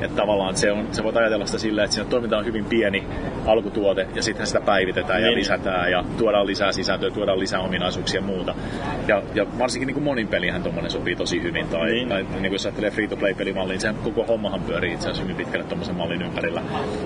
Että 0.01 0.15
tavallaan 0.15 0.57
se, 0.57 0.71
on, 0.71 0.87
se 0.91 1.03
voit 1.03 1.17
ajatella 1.17 1.45
sitä 1.45 1.57
sillä, 1.57 1.83
että 1.83 1.93
siinä 1.93 2.09
toiminta 2.09 2.37
on 2.37 2.45
hyvin 2.45 2.65
pieni 2.65 3.03
alkutuote 3.45 4.07
ja 4.15 4.21
sitten 4.23 4.47
sitä 4.47 4.61
päivitetään 4.61 5.21
ja 5.21 5.27
niin. 5.27 5.39
lisätään 5.39 5.91
ja 5.91 6.03
tuodaan 6.17 6.47
lisää 6.47 6.71
sisältöä, 6.71 7.09
tuodaan 7.09 7.39
lisää 7.39 7.59
ominaisuuksia 7.59 8.17
ja 8.19 8.25
muuta. 8.25 8.55
Ja, 9.07 9.23
ja 9.35 9.45
varsinkin 9.59 9.87
niin 9.87 9.93
kuin 9.93 10.03
monin 10.03 10.27
pelihän 10.27 10.63
tuommoinen 10.63 10.91
sopii 10.91 11.15
tosi 11.15 11.41
hyvin. 11.41 11.67
Tai, 11.67 11.91
niin. 11.91 12.09
tai 12.09 12.23
niin 12.23 12.41
kuin 12.41 12.51
jos 12.51 12.65
ajattelee 12.65 12.91
free-to-play-pelimalliin, 12.91 13.69
niin 13.69 13.81
sehän 13.81 13.95
koko 13.95 14.25
hommahan 14.25 14.61
pyörii 14.61 14.93
itse 14.93 15.05
asiassa 15.05 15.23
hyvin 15.23 15.35
pitkälle 15.35 15.65
tuommoisen 15.65 15.95
mallin 15.95 16.21
ympärillä. 16.21 16.61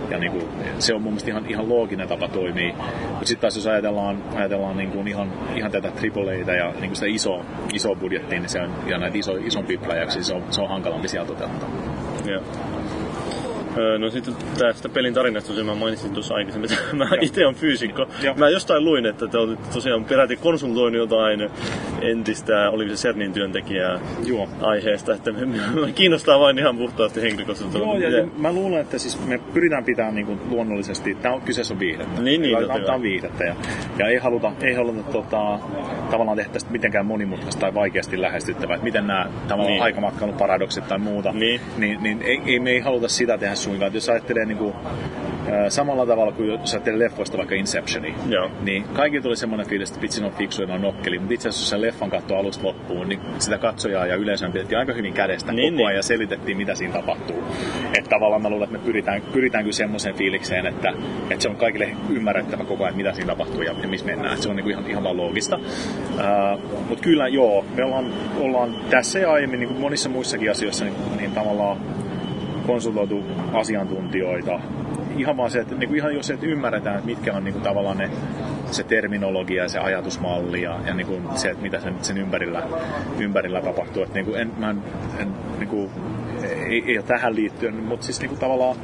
Ja 0.09 0.19
niin 0.19 0.31
kuin, 0.31 0.43
se 0.79 0.93
on 0.93 1.01
mun 1.01 1.13
mielestä 1.13 1.31
ihan, 1.31 1.45
ihan 1.49 1.69
looginen 1.69 2.07
tapa 2.07 2.27
toimii. 2.27 2.73
Mutta 3.09 3.25
sitten 3.25 3.41
taas 3.41 3.55
jos 3.55 3.67
ajatellaan, 3.67 4.23
ajatellaan 4.35 4.77
niin 4.77 4.91
kuin 4.91 5.07
ihan, 5.07 5.33
ihan 5.55 5.71
tätä 5.71 5.87
AAAta 5.87 6.51
ja 6.51 6.71
niin 6.71 6.89
kuin 6.89 6.95
sitä 6.95 7.07
iso, 7.07 7.41
iso 7.73 7.95
budjettia, 7.95 8.39
niin 8.39 8.49
se 8.49 8.61
on, 8.61 8.73
ja 8.87 8.97
näitä 8.97 9.17
iso, 9.17 9.35
isompia 9.35 9.79
pläjäksi, 9.79 10.23
se 10.23 10.33
on, 10.33 10.43
se 10.49 10.61
on 10.61 10.69
hankalampi 10.69 11.07
sieltä 11.07 11.27
toteuttaa. 11.27 11.69
Yeah. 12.27 12.43
No 13.99 14.09
sitten 14.09 14.33
tästä 14.57 14.89
pelin 14.89 15.13
tarinasta 15.13 15.47
tosiaan 15.47 15.67
mä 15.67 15.75
mainitsin 15.75 16.13
tuossa 16.13 16.35
aikaisemmin, 16.35 16.73
että 16.73 16.95
mä 16.95 17.07
itse 17.21 17.45
on 17.45 17.55
fyysikko. 17.55 18.07
Joo. 18.23 18.35
Mä 18.35 18.49
jostain 18.49 18.85
luin, 18.85 19.05
että 19.05 19.27
te 19.27 19.37
olette 19.37 19.73
tosiaan 19.73 20.05
peräti 20.05 20.35
konsultoinut 20.35 20.99
jotain 20.99 21.49
entistä, 22.01 22.69
oli 22.69 22.89
se 22.89 22.95
CERNin 22.95 23.33
työntekijää 23.33 23.99
Joo. 24.25 24.49
aiheesta, 24.61 25.13
että 25.13 25.31
me, 25.31 25.45
me 25.45 25.91
kiinnostaa 25.95 26.39
vain 26.39 26.59
ihan 26.59 26.77
puhtaasti 26.77 27.21
henkilökohtaisesti. 27.21 27.77
Joo, 27.77 27.97
ja, 27.97 28.17
ja, 28.17 28.27
mä 28.37 28.53
luulen, 28.53 28.81
että 28.81 28.97
siis 28.97 29.27
me 29.27 29.39
pyritään 29.53 29.83
pitämään 29.83 30.15
niin 30.15 30.25
kuin 30.25 30.39
luonnollisesti, 30.49 31.15
tämä 31.15 31.35
on 31.35 31.41
kyseessä 31.41 31.73
on 31.73 31.79
viihdettä. 31.79 32.21
Niin, 32.21 32.41
niin, 32.41 32.57
tämä 32.85 32.95
on 32.95 33.01
viihdettä 33.01 33.43
ja, 33.43 33.55
ja 33.97 34.07
ei 34.07 34.17
haluta, 34.17 34.51
ei 34.61 34.73
haluta 34.73 35.03
tota, 35.03 35.59
tavallaan 36.11 36.37
tehdä 36.37 36.53
tästä 36.53 36.71
mitenkään 36.71 37.05
monimutkaista 37.05 37.61
tai 37.61 37.73
vaikeasti 37.73 38.21
lähestyttävää, 38.21 38.75
että 38.75 38.83
miten 38.83 39.07
nämä 39.07 39.29
tavallaan 39.47 39.73
niin. 39.73 39.83
aikamatkailun 39.83 40.37
tai 40.87 40.99
muuta, 40.99 41.31
niin, 41.31 41.61
niin, 41.77 42.03
niin 42.03 42.21
ei, 42.21 42.41
ei, 42.45 42.59
me 42.59 42.69
ei 42.69 42.79
haluta 42.79 43.07
sitä 43.07 43.37
tehdä 43.37 43.55
suinkaan. 43.61 43.93
Jos 43.93 44.09
ajattelee 44.09 44.45
niin 44.45 44.57
kuin, 44.57 44.73
samalla 45.69 46.05
tavalla 46.05 46.31
kuin 46.31 46.49
jos 46.49 46.73
ajattelee 46.73 46.99
leffoista 46.99 47.37
vaikka 47.37 47.55
Inceptioni, 47.55 48.15
Joo. 48.29 48.51
niin 48.61 48.83
kaikki 48.83 49.21
tuli 49.21 49.35
semmoinen 49.35 49.67
fiilis, 49.67 49.89
että 49.89 50.01
vitsi 50.01 50.23
on 50.23 50.31
fiksu 50.31 50.63
ja 50.63 50.73
on 50.73 50.81
nokkeli, 50.81 51.19
mutta 51.19 51.33
itse 51.33 51.49
asiassa 51.49 51.63
jos 51.63 51.69
sen 51.69 51.81
leffan 51.81 52.09
katsoo 52.09 52.39
alusta 52.39 52.67
loppuun, 52.67 53.09
niin 53.09 53.19
sitä 53.39 53.57
katsojaa 53.57 54.05
ja 54.05 54.15
yleisöä 54.15 54.49
pidettiin 54.49 54.79
aika 54.79 54.93
hyvin 54.93 55.13
kädestä 55.13 55.51
niin, 55.51 55.73
koko 55.73 55.77
niin. 55.77 55.87
ajan 55.87 55.93
niin. 55.93 55.97
ja 55.97 56.03
selitettiin, 56.03 56.57
mitä 56.57 56.75
siinä 56.75 56.93
tapahtuu. 56.93 57.43
Että 57.97 58.09
tavallaan 58.09 58.41
mä 58.41 58.49
luulen, 58.49 58.63
että 58.63 58.77
me 58.77 58.85
pyritään, 58.85 59.21
pyritään 59.33 59.63
kyllä 59.63 59.75
semmoiseen 59.75 60.15
fiilikseen, 60.15 60.65
että, 60.65 60.93
että 61.29 61.43
se 61.43 61.49
on 61.49 61.55
kaikille 61.55 61.89
ymmärrettävä 62.09 62.63
koko 62.63 62.83
ajan, 62.83 62.97
mitä 62.97 63.13
siinä 63.13 63.27
tapahtuu 63.27 63.61
ja, 63.61 63.73
ja 63.81 63.87
missä 63.87 64.05
mennään. 64.05 64.33
Että 64.33 64.43
se 64.43 64.49
on 64.49 64.55
niin 64.55 64.63
kuin 64.63 64.71
ihan, 64.71 64.89
ihan 64.89 65.03
vaan 65.03 65.17
loogista. 65.17 65.55
Uh, 65.55 66.89
mutta 66.89 67.03
kyllä 67.03 67.27
joo, 67.27 67.65
me 67.75 67.83
ollaan, 67.83 68.13
ollaan 68.39 68.75
tässä 68.89 69.19
ja 69.19 69.31
aiemmin 69.31 69.59
niin 69.59 69.69
kuin 69.69 69.81
monissa 69.81 70.09
muissakin 70.09 70.51
asioissa 70.51 70.85
niin, 70.85 70.95
niin 71.17 71.31
tavallaan 71.31 71.77
konsultoitu 72.67 73.23
asiantuntijoita 73.53 74.59
ihan 75.17 75.37
vaan 75.37 75.51
se, 75.51 75.59
että 75.59 75.75
niin 75.75 75.89
kuin 75.89 75.97
ihan 75.97 76.15
jos 76.15 76.29
et 76.29 76.43
ymmärretään, 76.43 76.95
että 76.95 77.05
mitkä 77.05 77.33
on 77.33 77.43
niin 77.43 77.53
kuin 77.53 77.63
tavallaan 77.63 77.97
ne, 77.97 78.09
se 78.71 78.83
terminologia 78.83 79.63
ja 79.63 79.69
se 79.69 79.79
ajatusmalli 79.79 80.61
ja, 80.61 80.79
ja 80.85 80.93
niin 80.93 81.07
kuin 81.07 81.23
se, 81.35 81.49
että 81.49 81.63
mitä 81.63 81.79
sen, 81.79 81.95
sen 82.01 82.17
ympärillä, 82.17 82.63
ympärillä 83.19 83.61
tapahtuu. 83.61 84.03
Että 84.03 84.15
niin 84.15 84.25
kuin 84.25 84.41
en, 84.41 84.51
mä 84.57 84.69
en, 84.69 84.83
en, 85.19 85.33
niin 85.59 85.69
kuin, 85.69 85.89
ei, 86.43 86.83
ei 86.87 86.97
ole 86.97 87.05
tähän 87.05 87.35
liittyen, 87.35 87.75
mutta 87.75 88.05
siis 88.05 88.19
niin 88.19 88.29
kuin 88.29 88.39
tavallaan 88.39 88.75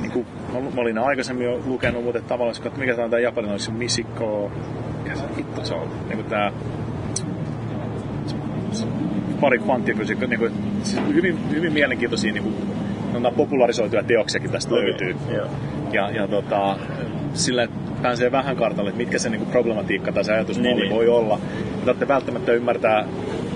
niin 0.00 0.12
kuin, 0.12 0.26
mä 0.52 0.80
olin 0.80 0.98
aikaisemmin 0.98 1.46
jo 1.46 1.60
lukenut, 1.64 2.04
mutta 2.04 2.20
tavallaan, 2.20 2.56
että 2.66 2.80
mikä 2.80 2.94
tämä 2.94 3.04
on 3.04 3.10
tämä 3.10 3.20
japanilainen, 3.20 3.72
Misiko, 3.72 4.52
ja 5.08 5.16
se 5.16 5.24
hitto 5.36 5.64
se 5.64 5.74
on, 5.74 5.88
niin 6.08 6.16
kuin 6.16 6.26
tämä 6.26 6.52
pari 9.40 9.58
kvanttifysiikkaa, 9.58 10.28
niin 10.28 10.38
kuin, 10.38 10.52
siis 10.82 11.02
hyvin, 11.14 11.50
hyvin 11.50 11.72
mielenkiintoisia 11.72 12.32
niin 12.32 12.42
kuin, 12.42 12.54
no, 13.22 13.30
popularisoituja 13.30 14.02
teoksiakin 14.02 14.50
tästä 14.50 14.74
okay. 14.74 14.84
löytyy. 14.84 15.16
Joo. 15.34 15.46
Ja, 15.92 16.10
ja 16.10 16.28
tota, 16.28 16.76
sillä 17.34 17.68
pääsee 18.02 18.32
vähän 18.32 18.56
kartalle, 18.56 18.90
että 18.90 18.98
mitkä 18.98 19.18
se 19.18 19.28
niin 19.28 19.40
kuin, 19.40 19.50
problematiikka 19.50 20.12
tai 20.12 20.24
se 20.24 20.32
ajatusmalli 20.32 20.74
Niin, 20.74 20.80
niin. 20.80 20.94
voi 20.94 21.08
olla. 21.08 21.40
Täytyy 21.84 22.08
välttämättä 22.08 22.52
ymmärtää 22.52 23.06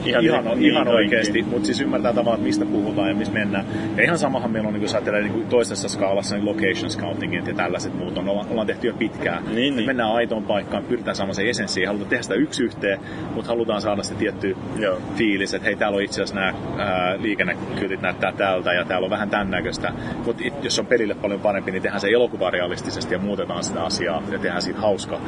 Ihan 0.04 0.24
ihan, 0.24 0.44
niin- 0.44 0.62
ihan, 0.62 0.86
niin 0.86 0.96
oikeasti, 0.96 1.42
mutta 1.42 1.66
siis 1.66 1.80
ymmärtää 1.80 2.12
tavallaan, 2.12 2.34
että 2.34 2.46
mistä 2.46 2.64
puhutaan 2.66 3.08
ja 3.08 3.14
missä 3.14 3.32
mennään. 3.32 3.64
Ja 3.96 4.02
ihan 4.02 4.18
samahan 4.18 4.50
meillä 4.50 4.66
on, 4.66 4.72
niin 4.72 4.80
kuin 4.80 4.86
jos 4.86 4.94
ajattelee 4.94 5.22
niin 5.22 5.32
kuin 5.32 5.46
toisessa 5.46 5.88
skaalassa, 5.88 6.36
niin 6.36 6.46
location 6.46 6.90
scoutingit 6.90 7.46
ja 7.46 7.54
tällaiset 7.54 7.94
muut 7.98 8.18
on, 8.18 8.28
ollaan, 8.28 8.48
ollaan 8.50 8.66
tehty 8.66 8.86
jo 8.86 8.94
pitkään. 8.94 9.44
Niin, 9.54 9.76
niin. 9.76 9.86
Mennään 9.86 10.12
aitoon 10.12 10.42
paikkaan, 10.42 10.84
pyritään 10.84 11.16
saamaan 11.16 11.34
se 11.34 11.50
esenssi, 11.50 11.80
ei 11.80 11.86
haluta 11.86 12.04
tehdä 12.04 12.22
sitä 12.22 12.34
yksi 12.34 12.64
yhteen, 12.64 13.00
mutta 13.34 13.48
halutaan 13.48 13.80
saada 13.80 14.02
se 14.02 14.14
tietty 14.14 14.56
Joo. 14.76 14.98
fiilis, 15.16 15.54
että 15.54 15.66
hei, 15.66 15.76
täällä 15.76 15.96
on 15.96 16.02
itse 16.02 16.22
asiassa 16.22 16.40
nämä 16.40 16.54
ää, 16.78 17.16
liikennekyytit 17.18 18.02
näyttää 18.02 18.32
tältä 18.32 18.72
ja 18.72 18.84
täällä 18.84 19.04
on 19.04 19.10
vähän 19.10 19.30
tämän 19.30 19.50
näköistä. 19.50 19.92
Mutta 20.26 20.42
jos 20.62 20.78
on 20.78 20.86
pelille 20.86 21.14
paljon 21.14 21.40
parempi, 21.40 21.70
niin 21.70 21.82
tehdään 21.82 22.00
se 22.00 22.08
elokuva 22.08 22.50
realistisesti 22.50 23.14
ja 23.14 23.18
muutetaan 23.18 23.64
sitä 23.64 23.82
asiaa 23.82 24.22
ja 24.32 24.38
tehdään 24.38 24.62
siitä 24.62 24.80
hauska. 24.80 25.20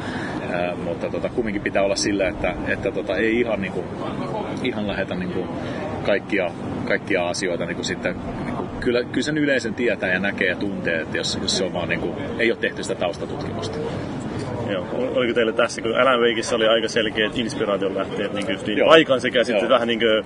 Ää, 0.51 0.75
mutta 0.75 1.09
tota, 1.09 1.29
kumminkin 1.29 1.61
pitää 1.61 1.83
olla 1.83 1.95
sillä, 1.95 2.27
että, 2.27 2.55
että 2.67 2.91
tota, 2.91 3.15
ei 3.15 3.39
ihan, 3.39 3.61
niinku, 3.61 3.83
ihan 4.63 4.87
lähetä 4.87 5.15
niinku, 5.15 5.47
kaikkia, 6.05 6.51
kaikkia 6.87 7.29
asioita 7.29 7.65
niinku 7.65 7.83
sitten 7.83 8.15
niinku, 8.45 8.63
kyllä, 8.79 9.03
kyllä 9.03 9.23
sen 9.23 9.37
yleisen 9.37 9.73
tietää 9.73 10.13
ja 10.13 10.19
näkee 10.19 10.47
ja 10.47 10.55
tuntee, 10.55 11.01
että 11.01 11.17
jos, 11.17 11.39
jos 11.41 11.57
se 11.57 11.63
on 11.63 11.73
vaan, 11.73 11.89
niinku, 11.89 12.15
ei 12.39 12.51
ole 12.51 12.59
tehty 12.59 12.83
sitä 12.83 12.95
taustatutkimusta. 12.95 13.77
Joo. 14.71 14.85
Ol- 14.93 15.17
Oliko 15.17 15.33
teille 15.33 15.53
tässä, 15.53 15.81
kun 15.81 15.95
Alan 16.01 16.19
Wakeissa 16.19 16.55
oli 16.55 16.67
aika 16.67 16.87
selkeät 16.87 17.37
inspiraation 17.37 17.95
lähteet 17.95 18.33
niin 18.33 18.45
just 18.51 18.67
niin 18.67 18.77
Joo. 18.77 18.87
paikan 18.87 19.21
sekä 19.21 19.43
sitten 19.43 19.61
Joo. 19.63 19.69
vähän 19.69 19.87
niin 19.87 19.99
kuin 19.99 20.23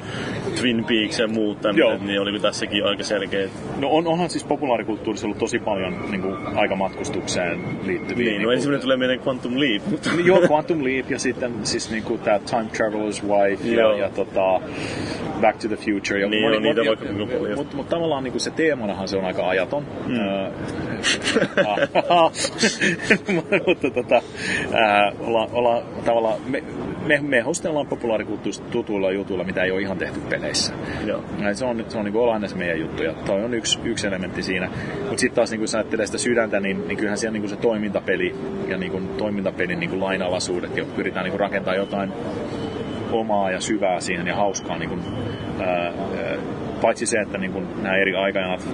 Twin 0.60 0.86
Peaks 0.86 1.20
ja 1.20 1.28
muut 1.28 1.62
tämmöiset, 1.62 2.02
niin 2.02 2.22
oliko 2.22 2.40
tässäkin 2.40 2.86
aika 2.86 3.04
selkeät? 3.04 3.50
No 3.80 3.90
on, 3.90 4.08
onhan 4.08 4.30
siis 4.30 4.44
populaarikulttuurissa 4.44 5.28
ollut 5.28 5.38
tosi 5.38 5.60
paljon 5.60 6.06
niin 6.12 6.22
kuin, 6.22 6.36
aikamatkustukseen 6.56 7.60
liittyviä. 7.86 8.30
Niin, 8.30 8.42
no 8.42 8.46
kuin- 8.46 8.54
ensimmäinen 8.56 8.82
tulee 8.82 8.98
mieleen 8.98 9.20
Quantum 9.28 9.60
Leap, 9.60 9.82
mutta 9.92 10.10
Niin, 10.16 10.26
Joo, 10.26 10.42
Quantum 10.52 10.84
Leap 10.84 11.12
ja 11.12 11.20
sitten 11.20 11.54
siis 11.64 11.92
niinku 11.92 12.18
tää 12.18 12.40
Time 12.40 12.66
Traveler's 12.78 13.24
Wife 13.28 13.68
ja, 13.68 13.82
Joo. 13.82 13.98
ja 13.98 14.10
tota, 14.10 14.62
Back 15.42 15.60
to 15.60 15.68
the 15.68 15.76
Future. 15.78 16.20
Ja 16.20 16.30
Niin 16.30 16.46
on 16.56 16.62
niitä 16.62 16.82
vaikka 16.88 17.06
kuinka 17.06 17.36
paljon. 17.38 17.58
Mutta 17.58 17.76
mut 17.76 17.90
tavallaan 17.90 18.24
niinku 18.24 18.40
se 18.40 18.52
teemanahan 18.52 19.08
se 19.08 19.18
on 19.18 19.26
aika 19.26 19.50
ajaton. 19.50 19.86
Mm. 20.08 20.18
Mutta 23.68 23.90
tota, 23.94 24.22
ää, 24.74 25.12
olla, 25.20 25.50
olla, 25.54 25.84
tavallaan, 26.06 26.40
me, 26.48 26.64
me, 27.08 27.20
me 27.22 27.42
hostellaan 27.42 27.88
populaarikulttuurista 27.88 28.66
tutuilla 28.72 29.12
jutuilla, 29.12 29.44
mitä 29.44 29.64
ei 29.64 29.72
ole 29.72 29.82
ihan 29.82 29.98
tehty 29.98 30.20
peleissä. 30.20 30.74
Joo. 31.06 31.24
Ja 31.40 31.54
se 31.54 31.66
on, 31.66 31.86
se 31.88 31.98
on 31.98 32.06
niin 32.06 32.34
aina 32.34 32.48
se 32.48 32.56
meidän 32.56 32.80
juttu 32.80 33.04
ja 33.04 33.14
toi 33.26 33.44
on 33.44 33.54
yksi, 33.54 33.80
yksi 33.84 34.08
elementti 34.08 34.44
siinä. 34.44 34.70
Mutta 35.00 35.18
sitten 35.18 35.36
taas 35.36 35.52
niin 35.52 35.60
kun 35.60 35.68
sä 35.68 35.78
ajattelee 35.78 36.06
sitä 36.06 36.18
sydäntä, 36.18 36.60
niin, 36.60 36.88
niin 36.88 36.98
kyllähän 36.98 37.18
siellä 37.18 37.40
niin 37.40 37.50
se 37.50 37.56
toimintapeli 37.56 38.36
ja 38.68 38.78
niin 38.78 38.92
kuin 38.92 39.08
toimintapelin 39.08 39.80
niin 39.80 40.00
lainalaisuudet, 40.00 40.78
jo 40.78 40.86
pyritään 40.86 41.26
niin 41.26 41.40
rakentamaan 41.40 41.78
jotain 41.78 42.14
omaa 43.12 43.52
ja 43.52 43.62
syvää 43.62 44.00
siihen 44.00 44.28
ja 44.28 44.36
hauskaa. 44.36 44.78
Niin 44.78 44.90
kuin, 44.90 45.02
ää, 45.60 45.86
ää, 45.86 45.94
paitsi 46.82 47.06
se, 47.06 47.20
että 47.20 47.38
niin 47.38 47.68
nämä 47.82 47.96
eri 47.96 48.16
aikajanat, 48.16 48.68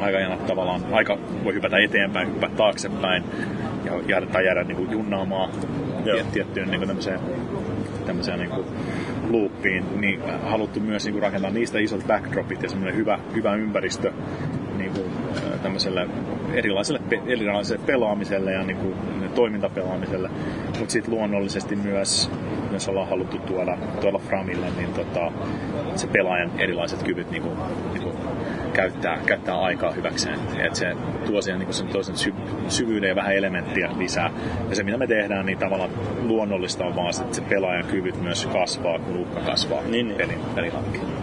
aikajanat 0.00 0.46
tavallaan, 0.46 0.80
aika 0.92 1.18
voi 1.44 1.54
hypätä 1.54 1.78
eteenpäin, 1.78 2.34
hypätä 2.34 2.56
taaksepäin 2.56 3.24
ja 3.24 3.63
jäädä, 4.08 4.26
tai 4.26 4.46
jäädä 4.46 4.64
niin 4.64 4.76
kuin 4.76 4.90
junnaamaan 4.90 5.50
Joo. 6.04 6.16
tiet- 6.16 6.32
tiettyyn 6.32 6.68
niin 6.68 6.78
kuin 6.78 6.88
tämmöiseen, 6.88 7.20
tämmöiseen 8.06 8.38
niin 8.38 8.50
kuin 8.50 8.66
loopiin, 9.30 10.00
niin 10.00 10.20
haluttu 10.42 10.80
myös 10.80 11.04
niin 11.04 11.12
kuin 11.12 11.22
rakentaa 11.22 11.50
niistä 11.50 11.78
isot 11.78 12.06
backdropit 12.06 12.62
ja 12.62 12.68
semmoinen 12.68 12.96
hyvä, 12.96 13.18
hyvä 13.34 13.54
ympäristö 13.54 14.12
niin 14.76 14.90
kuin, 14.90 15.06
tämmöiselle 15.62 16.08
erilaiselle, 16.52 17.00
erilaiselle 17.26 17.84
pelaamiselle 17.86 18.52
ja 18.52 18.62
niin 18.62 18.76
kuin, 18.76 18.94
toimintapelaamiselle. 19.34 20.30
Mutta 20.78 20.92
sitten 20.92 21.14
luonnollisesti 21.14 21.76
myös, 21.76 22.30
myös 22.70 22.88
ollaan 22.88 23.08
haluttu 23.08 23.38
tuoda, 23.38 23.78
tuoda 24.00 24.18
Framille 24.18 24.66
niin 24.76 24.92
tota, 24.92 25.32
se 25.96 26.06
pelaajan 26.06 26.50
erilaiset 26.58 27.02
kyvyt 27.02 27.30
niin 27.30 27.42
kuin, 27.42 27.58
niin 27.92 28.02
kuin 28.02 28.16
käyttää, 28.74 29.18
käyttää 29.26 29.60
aikaa 29.60 29.92
hyväkseen. 29.92 30.38
Et 30.66 30.74
se 30.74 30.86
tuo 31.26 31.42
siihen 31.42 31.60
niin 31.60 31.74
sen 31.74 31.88
toisen 31.88 32.16
sy- 32.16 32.34
syvyyden 32.68 33.08
ja 33.08 33.14
vähän 33.16 33.34
elementtiä 33.34 33.90
lisää. 33.98 34.30
Ja 34.70 34.76
se 34.76 34.82
mitä 34.82 34.98
me 34.98 35.06
tehdään, 35.06 35.46
niin 35.46 35.58
tavallaan 35.58 35.90
luonnollista 36.22 36.84
on 36.84 36.96
vaan 36.96 37.14
että 37.20 37.36
se 37.36 37.42
pelaajan 37.42 37.84
kyvyt 37.84 38.22
myös 38.22 38.46
kasvaa, 38.46 38.98
kun 38.98 39.16
uhka 39.16 39.40
kasvaa 39.40 39.82
Niin, 39.82 40.06
niin. 40.08 40.16
pelin, 40.16 40.40
pelihankin. 40.54 41.13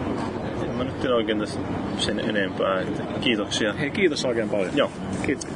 Mä 0.84 0.90
nyt 0.90 1.04
oikein 1.04 1.38
tässä 1.38 1.60
sen 1.98 2.20
enempää. 2.20 2.80
Että 2.80 3.02
kiitoksia. 3.20 3.72
Hei, 3.72 3.90
kiitos 3.90 4.24
oikein 4.24 4.50
paljon. 4.50 4.76
Joo. 4.76 4.90
Kiitos. 5.26 5.46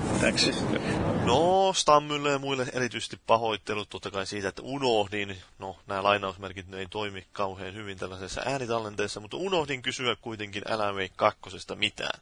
No, 1.25 1.73
Stammylle 1.73 2.31
ja 2.31 2.39
muille 2.39 2.67
erityisesti 2.73 3.21
pahoittelut 3.27 3.89
totta 3.89 4.11
kai 4.11 4.27
siitä, 4.27 4.49
että 4.49 4.63
unohdin, 4.63 5.37
no 5.59 5.77
nämä 5.87 6.03
lainausmerkit 6.03 6.69
ne 6.69 6.79
ei 6.79 6.87
toimi 6.91 7.27
kauhean 7.33 7.75
hyvin 7.75 7.99
tällaisessa 7.99 8.43
äänitallenteessa, 8.47 9.21
mutta 9.21 9.37
unohdin 9.37 9.83
kysyä 9.83 10.17
kuitenkin 10.21 10.63
Wake 10.95 11.13
2 11.17 11.41
mitään. 11.75 12.21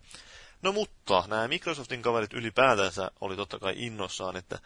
No 0.64 0.72
mutta, 0.72 1.24
nämä 1.26 1.48
Microsoftin 1.48 2.02
kaverit 2.02 2.32
ylipäätänsä 2.32 3.10
oli 3.20 3.36
totta 3.36 3.58
kai 3.58 3.74
innossaan, 3.76 4.36
että 4.36 4.58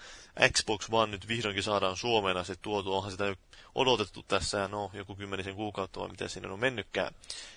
Xbox 0.53 0.89
One 0.91 1.13
nyt 1.13 1.29
vihdoinkin 1.29 1.63
saadaan 1.63 1.97
Suomeen 1.97 2.37
asti 2.37 2.55
tuotu, 2.63 2.97
onhan 2.97 3.13
sitä 3.13 3.37
odotettu 3.75 4.23
tässä, 4.23 4.69
no 4.69 4.91
joku 4.93 5.15
kymmenisen 5.15 5.55
kuukautta 5.55 6.01
vai 6.01 6.09
miten 6.09 6.29
sinne 6.29 6.49
on 6.49 6.61
mennytkään. 6.61 7.15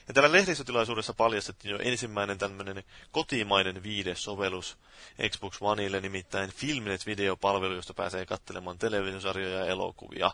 Ja 0.08 0.14
tällä 0.14 0.32
lehdistötilaisuudessa 0.32 1.14
paljastettiin 1.14 1.72
jo 1.72 1.80
ensimmäinen 1.82 2.38
tämmöinen 2.38 2.84
kotimainen 3.12 3.84
viides 3.84 4.24
sovellus 4.24 4.78
Xbox 5.30 5.58
Oneille, 5.62 6.02
nimittäin 6.02 6.50
Filmnet-videopalvelu, 6.50 7.74
josta 7.74 7.94
pääsee 7.94 8.26
katselemaan 8.26 8.78
televisiosarjoja 8.78 9.58
ja 9.58 9.66
elokuvia. 9.66 10.32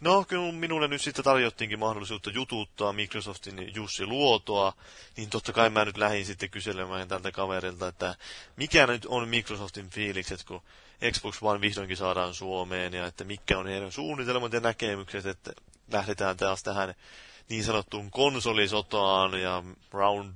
No, 0.00 0.24
kun 0.28 0.54
minulle 0.54 0.88
nyt 0.88 1.02
sitten 1.02 1.24
tarjottiinkin 1.24 1.78
mahdollisuutta 1.78 2.30
jututtaa 2.30 2.92
Microsoftin 2.92 3.74
Jussi 3.74 4.06
Luotoa, 4.06 4.72
niin 5.16 5.30
totta 5.30 5.52
kai 5.52 5.70
mä 5.70 5.84
nyt 5.84 5.96
lähdin 5.96 6.26
sitten 6.26 6.50
kyselemään 6.50 7.08
tältä 7.08 7.32
kaverilta, 7.32 7.88
että 7.88 8.14
mikä 8.56 8.86
nyt 8.86 9.06
on 9.06 9.28
Microsoftin 9.28 9.90
fiilikset, 9.90 10.44
kun 10.44 10.62
Xbox 11.12 11.38
One 11.42 11.60
vihdoinkin 11.60 11.96
saadaan 11.96 12.34
Suomeen, 12.34 12.94
ja 12.94 13.06
että 13.06 13.24
mikä 13.24 13.58
on 13.58 13.66
heidän 13.66 13.92
suunnitelmat 13.92 14.52
ja 14.52 14.60
näkemykset, 14.60 15.26
että 15.26 15.52
lähdetään 15.92 16.36
taas 16.36 16.62
tähän 16.62 16.94
niin 17.48 17.64
sanottuun 17.64 18.10
konsolisotaan, 18.10 19.40
ja 19.40 19.62
Round 19.92 20.34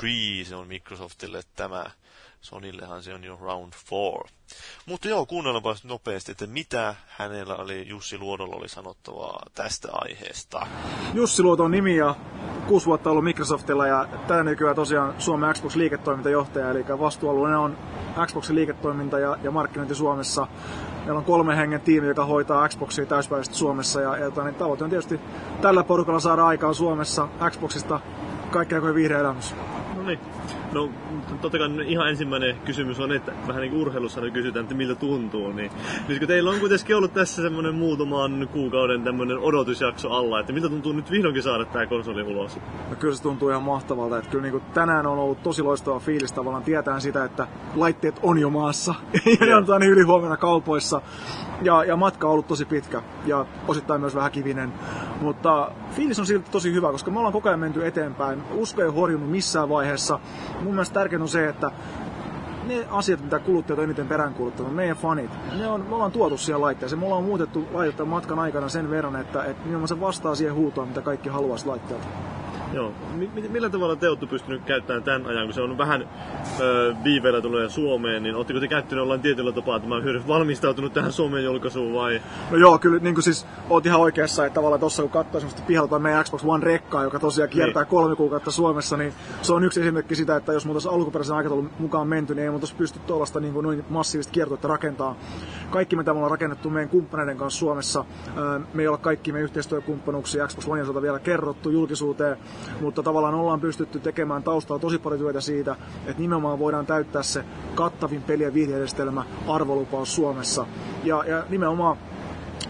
3 0.00 0.44
se 0.44 0.56
on 0.56 0.68
Microsoftille 0.68 1.42
tämä. 1.56 1.90
Sonillehan 2.42 3.02
se 3.02 3.14
on 3.14 3.24
jo 3.24 3.38
round 3.40 3.72
four. 3.86 4.28
Mutta 4.86 5.08
joo, 5.08 5.26
kuunnellaanpa 5.26 5.74
nopeasti, 5.84 6.32
että 6.32 6.46
mitä 6.46 6.94
hänellä 7.06 7.56
oli, 7.56 7.88
Jussi 7.88 8.18
Luodolla 8.18 8.56
oli 8.56 8.68
sanottavaa 8.68 9.42
tästä 9.54 9.88
aiheesta. 9.92 10.66
Jussi 11.14 11.42
Luoto 11.42 11.64
on 11.64 11.70
nimi 11.70 11.96
ja 11.96 12.14
kuusi 12.66 12.86
vuotta 12.86 13.10
ollut 13.10 13.24
Microsoftilla 13.24 13.86
ja 13.86 14.08
tänä 14.28 14.42
nykyään 14.42 14.76
tosiaan 14.76 15.14
Suomen 15.18 15.54
Xbox-liiketoimintajohtaja, 15.54 16.70
eli 16.70 16.84
vastuualueena 16.88 17.60
on 17.60 17.78
Xboxin 18.26 18.56
liiketoiminta 18.56 19.18
ja, 19.18 19.36
ja 19.42 19.50
markkinointi 19.50 19.94
Suomessa. 19.94 20.46
Meillä 21.04 21.18
on 21.18 21.24
kolme 21.24 21.56
hengen 21.56 21.80
tiimi, 21.80 22.06
joka 22.06 22.24
hoitaa 22.24 22.68
Xboxia 22.68 23.06
täyspäiväisesti 23.06 23.58
Suomessa 23.58 24.00
ja, 24.00 24.16
ja 24.16 24.24
tota, 24.24 24.44
niin 24.44 24.54
tavoite 24.54 24.84
on 24.84 24.90
tietysti 24.90 25.20
tällä 25.60 25.84
porukalla 25.84 26.20
saada 26.20 26.46
aikaan 26.46 26.74
Suomessa 26.74 27.28
Xboxista 27.50 28.00
kaikkea 28.50 28.80
kuin 28.80 28.94
vihreä 28.94 29.20
elämys. 29.20 29.54
No 29.96 30.02
niin. 30.02 30.20
No, 30.72 30.90
totta 31.40 31.58
kai 31.58 31.68
ihan 31.86 32.08
ensimmäinen 32.08 32.56
kysymys 32.64 33.00
on, 33.00 33.12
että 33.12 33.32
vähän 33.46 33.60
niin 33.60 33.70
kuin 33.70 33.80
urheilussa 33.80 34.20
nyt 34.20 34.34
kysytään, 34.34 34.62
että 34.62 34.74
miltä 34.74 34.94
tuntuu, 34.94 35.52
niin 35.52 35.70
nyt 36.08 36.18
kun 36.18 36.28
teillä 36.28 36.50
on 36.50 36.60
kuitenkin 36.60 36.96
ollut 36.96 37.14
tässä 37.14 37.42
semmoinen 37.42 37.74
muutaman 37.74 38.48
kuukauden 38.52 39.02
tämmöinen 39.02 39.38
odotusjakso 39.38 40.10
alla, 40.10 40.40
että 40.40 40.52
miltä 40.52 40.68
tuntuu 40.68 40.92
nyt 40.92 41.10
vihdoinkin 41.10 41.42
saada 41.42 41.64
tämä 41.64 41.86
konsoli 41.86 42.22
ulos? 42.22 42.58
No 42.90 42.96
kyllä 42.96 43.14
se 43.14 43.22
tuntuu 43.22 43.48
ihan 43.48 43.62
mahtavalta. 43.62 44.18
Että 44.18 44.30
kyllä 44.30 44.42
niin 44.42 44.52
kuin 44.52 44.64
tänään 44.74 45.06
on 45.06 45.18
ollut 45.18 45.42
tosi 45.42 45.62
loistava 45.62 45.98
fiilis 45.98 46.32
tavallaan 46.32 46.64
tietää 46.64 47.00
sitä, 47.00 47.24
että 47.24 47.46
laitteet 47.74 48.20
on 48.22 48.38
jo 48.38 48.50
maassa 48.50 48.94
ja 49.40 49.46
ne 49.46 49.54
on 49.54 49.66
tota 49.66 49.78
niin 49.78 49.92
ylihuomenna 49.92 50.36
kaupoissa. 50.36 51.02
Ja, 51.62 51.84
ja 51.84 51.96
matka 51.96 52.26
on 52.26 52.32
ollut 52.32 52.46
tosi 52.46 52.64
pitkä 52.64 53.02
ja 53.26 53.46
osittain 53.68 54.00
myös 54.00 54.14
vähän 54.14 54.32
kivinen. 54.32 54.72
Mutta 55.20 55.70
fiilis 55.90 56.18
on 56.18 56.26
silti 56.26 56.50
tosi 56.50 56.72
hyvä, 56.72 56.92
koska 56.92 57.10
me 57.10 57.18
ollaan 57.18 57.32
koko 57.32 57.48
ajan 57.48 57.60
menty 57.60 57.86
eteenpäin. 57.86 58.42
Usko 58.54 58.82
ei 58.82 58.88
horjunut 58.88 59.30
missään 59.30 59.68
vaiheessa. 59.68 60.18
Mun 60.62 60.74
mielestä 60.74 60.94
tärkeintä 60.94 61.24
on 61.24 61.28
se, 61.28 61.48
että 61.48 61.70
ne 62.66 62.86
asiat, 62.90 63.20
mitä 63.20 63.38
kuluttajat 63.38 63.78
on 63.78 63.84
eniten 63.84 64.08
peräänkuuluttanut, 64.08 64.74
meidän 64.74 64.96
fanit, 64.96 65.30
ne 65.58 65.66
on, 65.66 65.80
me 65.88 65.94
ollaan 65.94 66.12
tuotu 66.12 66.36
siihen 66.36 66.60
laitteeseen. 66.60 67.00
Me 67.00 67.06
ollaan 67.06 67.24
muutettu 67.24 67.68
laitetta 67.72 68.04
matkan 68.04 68.38
aikana 68.38 68.68
sen 68.68 68.90
verran, 68.90 69.16
että, 69.16 69.44
että 69.44 69.86
se 69.86 70.00
vastaa 70.00 70.34
siihen 70.34 70.54
huutoon, 70.54 70.88
mitä 70.88 71.00
kaikki 71.00 71.28
haluaisi 71.28 71.66
laitteelta. 71.66 72.06
Joo. 72.74 72.92
M- 73.14 73.52
millä 73.52 73.70
tavalla 73.70 73.96
te 73.96 74.08
olette 74.08 74.26
pystynyt 74.26 74.62
käyttämään 74.64 75.02
tämän 75.02 75.26
ajan, 75.26 75.44
kun 75.44 75.54
se 75.54 75.62
on 75.62 75.78
vähän 75.78 76.08
ö, 76.60 76.94
viiveellä 77.04 77.40
tulee 77.40 77.68
Suomeen, 77.68 78.22
niin 78.22 78.34
oletteko 78.34 78.60
te 78.60 78.68
käyttänyt 78.68 79.02
ollaan 79.02 79.20
tietyllä 79.20 79.52
tapaa 79.52 79.80
tämä 79.80 80.00
hyödy 80.00 80.22
valmistautunut 80.28 80.92
tähän 80.92 81.12
Suomen 81.12 81.44
julkaisuun 81.44 81.94
vai? 81.94 82.20
No 82.50 82.56
joo, 82.56 82.78
kyllä 82.78 82.98
niin 82.98 83.14
kuin 83.14 83.24
siis 83.24 83.46
oot 83.70 83.86
ihan 83.86 84.00
oikeassa, 84.00 84.46
että 84.46 84.54
tavallaan 84.54 84.80
tossa 84.80 85.02
kun 85.02 85.10
katsoo 85.10 85.40
semmoista 85.40 85.62
pihalta 85.66 85.98
meidän 85.98 86.24
Xbox 86.24 86.42
One 86.44 86.64
rekkaa, 86.64 87.04
joka 87.04 87.18
tosiaan 87.18 87.50
kiertää 87.50 87.82
niin. 87.82 87.90
kolme 87.90 88.16
kuukautta 88.16 88.50
Suomessa, 88.50 88.96
niin 88.96 89.12
se 89.42 89.52
on 89.52 89.64
yksi 89.64 89.80
esimerkki 89.80 90.14
sitä, 90.14 90.36
että 90.36 90.52
jos 90.52 90.66
muuta 90.66 90.90
alkuperäisen 90.90 91.36
aikataulun 91.36 91.70
mukaan 91.78 92.08
menty, 92.08 92.34
niin 92.34 92.44
ei 92.44 92.50
muuta 92.50 92.66
pysty 92.78 92.98
tuollaista 92.98 93.40
niin 93.40 93.52
kuin 93.52 93.64
noin 93.64 93.84
massiivista 93.88 94.32
kiertoa 94.32 94.58
rakentaa. 94.62 95.16
Kaikki 95.70 95.96
mitä 95.96 96.12
me 96.12 96.16
ollaan 96.16 96.30
rakennettu 96.30 96.70
meidän 96.70 96.88
kumppaneiden 96.88 97.36
kanssa 97.36 97.58
Suomessa, 97.58 98.04
me 98.74 98.82
ei 98.82 98.88
olla 98.88 98.98
kaikki 98.98 99.32
meidän 99.32 99.44
yhteistyökumppanuuksia 99.44 100.46
Xbox 100.46 100.68
One 100.68 101.02
vielä 101.02 101.18
kerrottu 101.18 101.70
julkisuuteen, 101.70 102.36
mutta 102.80 103.02
tavallaan 103.02 103.34
ollaan 103.34 103.60
pystytty 103.60 104.00
tekemään 104.00 104.42
taustalla 104.42 104.80
tosi 104.80 104.98
paljon 104.98 105.20
työtä 105.20 105.40
siitä, 105.40 105.76
että 106.06 106.22
nimenomaan 106.22 106.58
voidaan 106.58 106.86
täyttää 106.86 107.22
se 107.22 107.44
kattavin 107.74 108.22
peli- 108.22 108.42
ja 108.42 108.54
viihdejärjestelmä 108.54 109.24
arvolupaus 109.48 110.14
Suomessa. 110.14 110.66
Ja, 111.04 111.24
ja 111.26 111.44
nimenomaan 111.48 111.96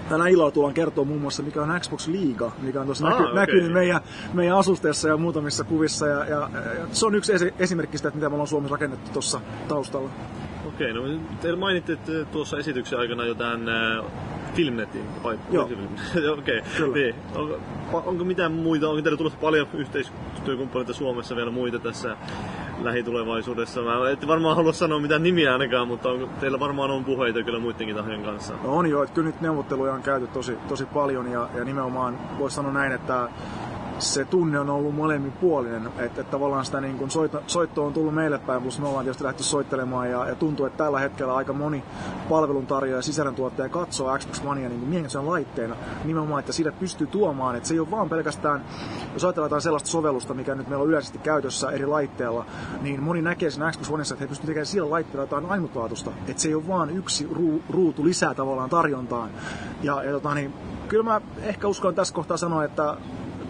Tänä 0.09 0.29
illalla 0.29 0.51
tullaan 0.51 0.75
kertoa 0.75 1.05
muun 1.05 1.21
muassa, 1.21 1.43
mikä 1.43 1.63
on 1.63 1.81
Xbox 1.81 2.09
Liiga, 2.09 2.53
mikä 2.63 2.81
on 2.81 2.87
tuossa 2.87 3.07
ah, 3.07 3.13
näky- 3.13 3.23
okay. 3.23 3.35
näkynyt 3.35 3.73
meidän, 3.73 4.01
meidän 4.33 4.59
asusteessa 4.59 5.09
ja 5.09 5.17
muutamissa 5.17 5.65
kuvissa. 5.65 6.07
Ja, 6.07 6.25
ja, 6.25 6.51
ja 6.55 6.87
se 6.93 7.07
on 7.07 7.15
yksi 7.15 7.33
esi- 7.33 7.55
esimerkki 7.59 7.97
sitä, 7.97 8.09
että 8.09 8.17
mitä 8.17 8.29
me 8.29 8.35
ollaan 8.35 8.49
Suomessa 8.49 8.73
rakennettu 8.73 9.11
tuossa 9.13 9.41
taustalla. 9.69 10.11
Okei, 10.67 10.99
okay, 10.99 11.15
no 11.15 11.21
te 11.41 11.57
mainitte 11.57 11.99
tuossa 12.33 12.59
esityksen 12.59 12.99
aikana 12.99 13.25
jotain 13.25 13.61
Filmnetin 14.55 15.05
vai? 15.23 15.39
Joo. 15.51 15.65
Okei, 15.65 16.59
okay. 16.59 16.93
niin. 16.95 17.15
onko, 17.35 17.61
onko 17.93 18.25
mitään 18.25 18.53
muita, 18.53 18.89
onko 18.89 19.03
teillä 19.03 19.17
tulossa 19.17 19.39
paljon 19.39 19.69
yhteistyökumppaneita 19.75 20.93
Suomessa 20.93 21.37
vielä 21.37 21.51
muita 21.51 21.79
tässä 21.79 22.17
lähitulevaisuudessa? 22.83 23.83
Mä 23.83 24.11
ette 24.11 24.27
varmaan 24.27 24.57
halua 24.57 24.73
sanoa 24.73 24.99
mitään 24.99 25.23
nimiä 25.23 25.53
ainakaan, 25.53 25.89
mutta 25.89 26.09
onko, 26.09 26.29
teillä 26.41 26.61
varmaan 26.61 26.91
on 26.91 27.05
puheita 27.05 27.43
kyllä 27.43 27.59
muidenkin 27.59 27.97
tahojen 27.97 28.23
kanssa. 28.23 28.55
No 28.63 28.77
on 28.77 28.87
jo, 28.87 29.03
että 29.03 29.15
kyllä 29.15 29.27
nyt 29.27 29.41
neuvotteluja 29.41 29.95
on 29.95 30.03
käyty 30.03 30.27
tosi, 30.27 30.57
tosi 30.69 30.87
paljon 30.87 31.31
ja, 31.31 31.49
ja 31.55 31.65
nimenomaan 31.65 32.19
voisi 32.39 32.57
sanoa 32.57 32.73
näin, 32.73 32.93
että 32.93 33.29
se 34.03 34.25
tunne 34.25 34.61
on 34.61 34.71
ollut 34.71 34.95
molemminpuolinen, 34.95 35.87
että, 35.87 36.03
että 36.05 36.25
tavallaan 36.25 36.65
sitä 36.65 36.81
niin 36.81 36.99
kuin 36.99 37.11
soitto, 37.11 37.43
soitto 37.47 37.87
on 37.87 37.93
tullut 37.93 38.15
meille 38.15 38.39
päin, 38.39 38.63
plus 38.63 38.81
me 38.81 38.89
ollaan 38.89 39.05
tietysti 39.05 39.25
lähty 39.25 39.43
soittelemaan 39.43 40.11
ja, 40.11 40.29
ja 40.29 40.35
tuntuu, 40.35 40.67
että 40.67 40.85
tällä 40.85 41.01
hetkellä 41.01 41.35
aika 41.35 41.53
moni 41.53 41.85
palveluntarjoaja 42.29 42.99
ja 42.99 43.03
sisällöntuottaja 43.03 43.69
katsoo 43.69 44.19
Xbox 44.19 44.43
Onea 44.45 44.69
niin 44.69 44.81
miehen 44.81 45.27
laitteena 45.27 45.77
nimenomaan, 46.05 46.41
että 46.41 46.53
siitä 46.53 46.73
pystyy 46.73 47.07
tuomaan, 47.07 47.57
että 47.57 47.69
se 47.69 47.75
ei 47.75 47.81
ole 47.81 47.91
vaan 47.91 48.09
pelkästään, 48.09 48.65
jos 49.15 49.25
ajatellaan 49.25 49.63
sellaista 49.63 49.89
sovellusta, 49.89 50.35
mikä 50.35 50.55
nyt 50.55 50.69
meillä 50.69 50.83
on 50.83 50.89
yleisesti 50.89 51.19
käytössä 51.19 51.71
eri 51.71 51.87
laitteilla, 51.87 52.47
niin 52.81 53.03
moni 53.03 53.23
näkee 53.23 53.51
sen 53.51 53.73
Xbox 53.73 53.91
Oneissa, 53.91 54.15
että 54.15 54.25
he 54.25 54.29
pystyvät 54.29 54.47
tekemään 54.47 54.67
sillä 54.67 54.91
laitteella 54.91 55.23
jotain 55.23 55.47
ainutlaatusta, 55.47 56.11
että 56.29 56.43
se 56.43 56.49
ei 56.49 56.55
ole 56.55 56.69
vaan 56.69 56.91
yksi 56.91 57.29
ruu, 57.33 57.63
ruutu 57.71 58.05
lisää 58.05 58.35
tavallaan 58.35 58.71
tarjontaan. 58.71 59.31
Ja, 59.83 60.03
ja 60.03 60.13
tota, 60.13 60.35
niin, 60.35 60.55
kyllä 60.89 61.05
mä 61.05 61.21
ehkä 61.43 61.69
uskon 61.69 61.95
tässä 61.95 62.15
kohtaa 62.15 62.37
sanoa, 62.37 62.65
että 62.65 62.97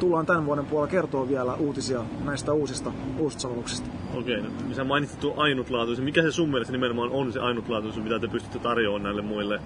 tullaan 0.03 0.27
tämän 0.27 0.47
vuoden 0.47 0.67
puolella 0.67 0.91
kertoa 0.91 1.29
vielä 1.29 1.55
uutisia 1.55 2.05
näistä 2.25 2.53
uusista, 2.53 2.93
uusista 3.19 3.43
sovelluksista. 3.43 4.02
Okei, 4.19 4.39
okay, 4.39 4.51
no, 4.69 4.75
sä 4.75 4.85
mainitsit 4.85 5.21
tuon 5.21 5.39
ainutlaatuisen. 5.39 6.05
Mikä 6.05 6.23
se 6.23 6.33
sun 6.33 6.51
mielestä 6.51 6.73
nimenomaan 6.73 7.11
on 7.11 7.33
se 7.33 7.41
ainutlaatuisuus, 7.41 8.05
mitä 8.05 8.19
te 8.19 8.29
pystytte 8.29 8.59
tarjoamaan 8.59 9.03
näille 9.03 9.23
muille 9.23 9.61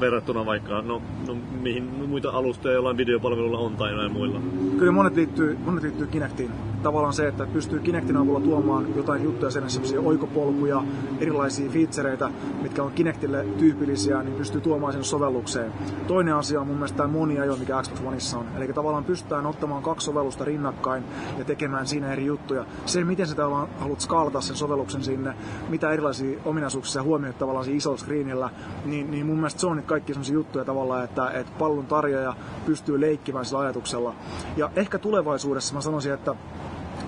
verrattuna 0.00 0.46
vaikka, 0.46 0.82
no, 0.82 1.02
no 1.26 1.36
mihin 1.62 1.84
muita 1.84 2.30
alustoja 2.30 2.74
jollain 2.74 2.96
videopalvelulla 2.96 3.58
on 3.58 3.76
tai 3.76 3.96
näin 3.96 4.12
muilla? 4.12 4.40
Kyllä 4.78 4.92
monet 4.92 5.16
liittyy, 5.16 5.58
monet 5.64 5.82
liittyy 5.82 6.06
Kinectiin. 6.06 6.50
Tavallaan 6.82 7.12
se, 7.12 7.28
että 7.28 7.46
pystyy 7.46 7.80
Kinectin 7.80 8.16
avulla 8.16 8.40
tuomaan 8.40 8.86
jotain 8.96 9.24
juttuja 9.24 9.50
sen, 9.50 9.70
sellaisia 9.70 10.00
oikopolkuja, 10.00 10.82
erilaisia 11.20 11.70
featureita, 11.70 12.30
mitkä 12.62 12.82
on 12.82 12.92
Kinectille 12.92 13.46
tyypillisiä, 13.58 14.22
niin 14.22 14.34
pystyy 14.34 14.60
tuomaan 14.60 14.92
sen 14.92 15.04
sovellukseen. 15.04 15.72
Toinen 16.06 16.34
asia 16.34 16.60
on 16.60 16.66
mun 16.66 16.76
mielestä 16.76 16.96
tämä 16.96 17.08
moniajo, 17.08 17.56
mikä 17.56 17.82
Xbox 17.82 18.00
Oneissa 18.06 18.38
on. 18.38 18.46
Eli 18.56 18.72
tavallaan 18.72 19.04
pystytään 19.04 19.46
ottamaan 19.46 19.82
kaksi 19.82 20.04
sovellusta 20.04 20.44
rinnakkain 20.44 21.04
ja 21.38 21.44
tekemään 21.44 21.86
siinä 21.86 22.12
eri 22.12 22.26
juttuja. 22.26 22.64
Se, 22.86 23.04
miten 23.04 23.26
sä 23.26 23.34
tavallaan 23.34 23.68
haluat 23.84 24.00
skaalata 24.00 24.40
sen 24.40 24.56
sovelluksen 24.56 25.04
sinne, 25.04 25.34
mitä 25.68 25.90
erilaisia 25.90 26.38
ominaisuuksia 26.44 27.02
huomioit 27.02 27.38
tavallaan 27.38 27.64
siinä 27.64 27.78
isolla 27.78 27.96
screenillä, 27.96 28.50
niin, 28.84 29.10
niin 29.10 29.26
mun 29.26 29.36
mielestä 29.36 29.60
se 29.60 29.66
on 29.66 29.76
nyt 29.76 29.86
kaikki 29.86 30.12
sellaisia 30.12 30.34
juttuja 30.34 30.64
tavallaan, 30.64 31.04
että, 31.04 31.30
että 31.30 31.52
pallon 31.58 31.86
tarjoaja 31.86 32.34
pystyy 32.66 33.00
leikkimään 33.00 33.44
sillä 33.44 33.60
ajatuksella. 33.60 34.14
Ja 34.56 34.70
ehkä 34.76 34.98
tulevaisuudessa 34.98 35.74
mä 35.74 35.80
sanoisin, 35.80 36.12
että 36.12 36.34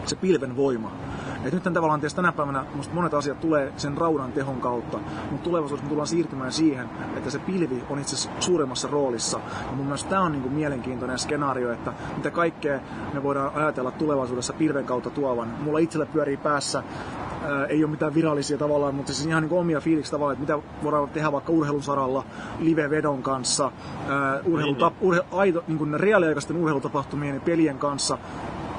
se 0.04 0.16
pilven 0.16 0.56
voima. 0.56 0.92
Et 1.46 1.54
nyt 1.54 1.62
tavallaan 1.62 2.00
tietysti 2.00 2.16
tänä 2.16 2.32
päivänä 2.32 2.64
musta 2.74 2.94
monet 2.94 3.14
asiat 3.14 3.40
tulee 3.40 3.72
sen 3.76 3.96
raudan 3.96 4.32
tehon 4.32 4.60
kautta, 4.60 4.98
mutta 5.30 5.44
tulevaisuudessa 5.44 5.84
me 5.84 5.88
tullaan 5.88 6.06
siirtymään 6.06 6.52
siihen, 6.52 6.90
että 7.16 7.30
se 7.30 7.38
pilvi 7.38 7.84
on 7.90 7.98
itse 7.98 8.16
asiassa 8.16 8.40
suuremmassa 8.40 8.88
roolissa. 8.88 9.38
Ja 9.66 9.76
mun 9.76 9.86
mielestä 9.86 10.10
tämä 10.10 10.22
on 10.22 10.32
niinku 10.32 10.48
mielenkiintoinen 10.48 11.18
skenaario, 11.18 11.72
että 11.72 11.92
mitä 12.16 12.30
kaikkea 12.30 12.80
me 13.14 13.22
voidaan 13.22 13.50
ajatella 13.54 13.90
tulevaisuudessa 13.90 14.52
pilven 14.52 14.84
kautta 14.84 15.10
tuovan. 15.10 15.48
Mulla 15.60 15.78
itselle 15.78 16.06
pyörii 16.06 16.36
päässä 16.36 16.82
ää, 17.42 17.66
ei 17.66 17.84
ole 17.84 17.90
mitään 17.90 18.14
virallisia 18.14 18.58
tavallaan, 18.58 18.94
mutta 18.94 19.12
siis 19.12 19.26
ihan 19.26 19.42
niin 19.42 19.52
omia 19.52 19.80
fiiliksi 19.80 20.10
tavallaan, 20.10 20.42
että 20.42 20.54
mitä 20.54 20.68
voidaan 20.82 21.08
tehdä 21.08 21.32
vaikka 21.32 21.52
urheilun 21.52 21.82
saralla 21.82 22.24
live-vedon 22.58 23.22
kanssa, 23.22 23.72
ää, 24.08 24.40
urheilutap, 24.44 24.92
niin, 24.92 25.08
urhe, 25.08 25.20
aito, 25.32 25.64
niin 25.68 25.78
kuin 25.78 26.00
reaaliaikaisten 26.00 26.56
urheilutapahtumien 26.56 27.34
ja 27.34 27.40
pelien 27.40 27.78
kanssa. 27.78 28.18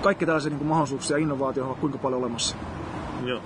Kaikki 0.02 0.26
tällaisia 0.26 0.50
niin 0.50 0.58
kuin 0.58 0.68
mahdollisuuksia 0.68 1.18
ja 1.18 1.22
innovaatioita 1.22 1.72
on 1.72 1.78
kuinka 1.80 1.98
paljon 1.98 2.22
olemassa. 2.22 2.56
Joo. 3.26 3.42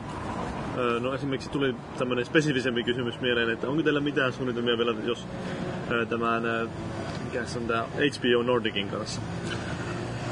No 0.99 1.13
esimerkiksi 1.13 1.49
tuli 1.49 1.75
tämmöinen 1.97 2.25
spesifisempi 2.25 2.83
kysymys 2.83 3.19
mieleen, 3.19 3.49
että 3.49 3.67
onko 3.69 3.83
teillä 3.83 3.99
mitään 3.99 4.33
suunnitelmia 4.33 4.77
vielä, 4.77 4.95
jos 5.03 5.27
tämän, 6.09 6.43
mikä 7.25 7.43
on 7.55 7.67
tämä 7.67 7.83
HBO 7.83 8.43
Nordicin 8.43 8.89
kanssa? 8.89 9.21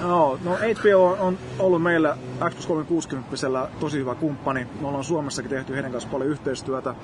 No, 0.02 0.40
no 0.44 0.52
HBO 0.56 1.18
on 1.20 1.38
ollut 1.60 1.84
meillä 1.84 2.18
Xbox 2.50 2.66
360 2.68 3.70
tosi 3.80 3.98
hyvä 3.98 4.16
kumppani. 4.16 4.68
Me 4.82 4.88
ollaan 4.88 5.04
Suomessakin 5.04 5.50
tehty 5.50 5.76
heidän 5.76 5.92
kanssa 5.92 6.10
paljon 6.10 6.30
yhteistyötä. 6.30 6.96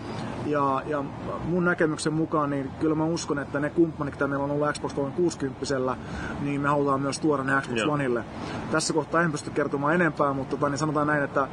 Ja, 0.46 0.82
ja 0.88 1.04
mun 1.46 1.66
näkemyksen 1.66 2.14
mukaan, 2.14 2.50
niin 2.50 2.72
kyllä 2.80 2.96
mä 2.96 3.06
uskon, 3.06 3.40
että 3.40 3.60
ne 3.60 3.70
kumppanit, 3.70 4.14
mitä 4.14 4.28
meillä 4.28 4.44
on 4.46 4.52
ollut 4.52 4.68
Xbox 4.74 4.94
360 4.94 5.96
niin 6.42 6.62
me 6.62 6.68
halutaan 6.68 7.02
myös 7.02 7.20
tuoda 7.20 7.44
ne 7.44 7.62
Xbox 7.62 7.78
Joo. 7.78 7.94
Oneille. 7.94 8.24
Tässä 8.72 8.94
kohtaa 8.94 9.22
en 9.22 9.32
pysty 9.32 9.50
kertomaan 9.50 9.96
enempää, 9.96 10.34
mutta 10.34 10.56
tota, 10.58 10.70
niin 10.70 10.78
sanotaan 10.78 11.08
näin, 11.08 11.24
että 11.24 11.48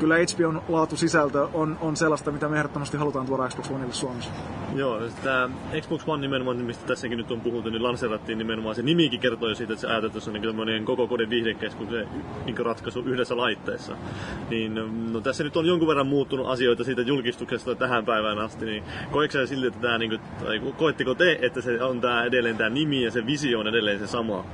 kyllä 0.00 0.14
HBOn 0.16 0.62
laatu 0.68 0.96
sisältö 0.96 1.48
on, 1.54 1.78
on 1.80 1.96
sellaista, 1.96 2.32
mitä 2.32 2.48
me 2.48 2.56
ehdottomasti 2.56 2.96
halutaan 2.96 3.26
tuoda 3.26 3.48
Xbox 3.48 3.70
Oneille 3.70 3.94
Suomessa. 3.94 4.30
Joo, 4.74 5.00
tämä 5.22 5.50
Xbox 5.80 6.02
One 6.06 6.20
nimenomaan, 6.20 6.56
mistä 6.56 6.86
tässäkin 6.86 7.18
nyt 7.18 7.30
on 7.30 7.40
puhuttu, 7.40 7.70
niin 7.70 7.82
lanseerattiin 7.82 8.38
nimenomaan 8.38 8.74
se 8.74 8.82
nimikin 8.82 9.20
kertoo 9.20 9.48
jo 9.48 9.54
siitä, 9.54 9.72
että 9.72 9.80
se 9.80 9.86
ajateltu 9.86 10.18
on 10.58 10.66
niin 10.66 10.84
koko 10.84 11.06
kodin 11.06 11.30
viihdekeskuksen 11.30 12.08
niin 12.44 12.58
ratkaisu 12.58 13.00
yhdessä 13.00 13.36
laitteessa. 13.36 13.96
Niin, 14.50 14.74
no, 15.12 15.20
tässä 15.20 15.44
nyt 15.44 15.56
on 15.56 15.66
jonkun 15.66 15.88
verran 15.88 16.06
muuttunut 16.06 16.48
asioita 16.48 16.84
siitä 16.84 17.02
julkistuksesta 17.02 17.74
tähän 17.74 18.04
päivään 18.04 18.38
asti, 18.38 18.64
niin 18.64 18.84
koetko 19.10 19.46
silti, 19.46 19.66
että 19.66 19.80
tämä, 19.80 19.98
niin 19.98 20.10
kuin, 20.10 20.20
tai 20.44 20.60
koetteko 20.76 21.14
te, 21.14 21.38
että 21.42 21.60
se 21.60 21.82
on 21.82 22.00
tämä 22.00 22.24
edelleen 22.24 22.56
tämä 22.56 22.70
nimi 22.70 23.04
ja 23.04 23.10
se 23.10 23.26
visio 23.26 23.60
on 23.60 23.68
edelleen 23.68 23.98
se 23.98 24.06
sama? 24.06 24.44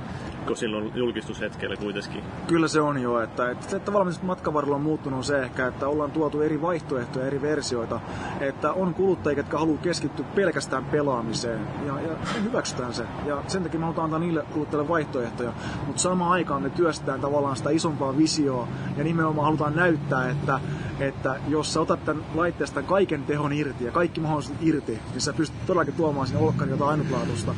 Pakko 0.45 0.55
silloin 0.55 0.91
julkistushetkellä 0.95 1.75
kuitenkin. 1.75 2.23
Kyllä 2.47 2.67
se 2.67 2.81
on 2.81 3.01
jo, 3.01 3.21
että, 3.21 3.51
että 3.51 3.69
se 3.69 3.79
tavallaan 3.79 4.15
matkan 4.21 4.53
varrella 4.53 4.75
on 4.75 4.81
muuttunut 4.81 5.25
se 5.25 5.39
ehkä, 5.39 5.67
että 5.67 5.87
ollaan 5.87 6.11
tuotu 6.11 6.41
eri 6.41 6.61
vaihtoehtoja, 6.61 7.25
eri 7.25 7.41
versioita, 7.41 7.99
että 8.39 8.73
on 8.73 8.93
kuluttajia, 8.93 9.39
jotka 9.39 9.59
haluaa 9.59 9.81
keskittyä 9.81 10.25
pelkästään 10.35 10.85
pelaamiseen 10.85 11.59
ja, 11.85 12.01
ja 12.01 12.17
hyväksytään 12.43 12.93
se. 12.93 13.05
Ja 13.25 13.43
sen 13.47 13.63
takia 13.63 13.79
me 13.79 13.83
halutaan 13.83 14.05
antaa 14.05 14.19
niille 14.19 14.45
kuluttajille 14.53 14.87
vaihtoehtoja, 14.87 15.53
mutta 15.87 16.01
samaan 16.01 16.31
aikaan 16.31 16.61
me 16.61 16.69
työstetään 16.69 17.21
tavallaan 17.21 17.55
sitä 17.55 17.69
isompaa 17.69 18.17
visioa 18.17 18.67
ja 18.97 19.03
nimenomaan 19.03 19.45
halutaan 19.45 19.75
näyttää, 19.75 20.29
että 20.29 20.59
että 20.99 21.35
jos 21.47 21.73
sä 21.73 21.81
otat 21.81 22.05
tämän 22.05 22.23
laitteesta 22.35 22.83
kaiken 22.83 23.23
tehon 23.23 23.53
irti 23.53 23.85
ja 23.85 23.91
kaikki 23.91 24.21
mahdolliset 24.21 24.55
irti, 24.61 24.99
niin 25.11 25.21
sä 25.21 25.33
pystyt 25.33 25.65
todellakin 25.65 25.93
tuomaan 25.93 26.27
sinne 26.27 26.41
olkkari 26.41 26.71
jotain 26.71 26.91
ainutlaatuista. 26.91 27.55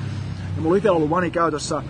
Ja 0.56 0.62
mulla 0.62 0.78
itse 0.78 0.92
ollut 0.92 1.10
Vani 1.10 1.32
käytössä 1.32 1.84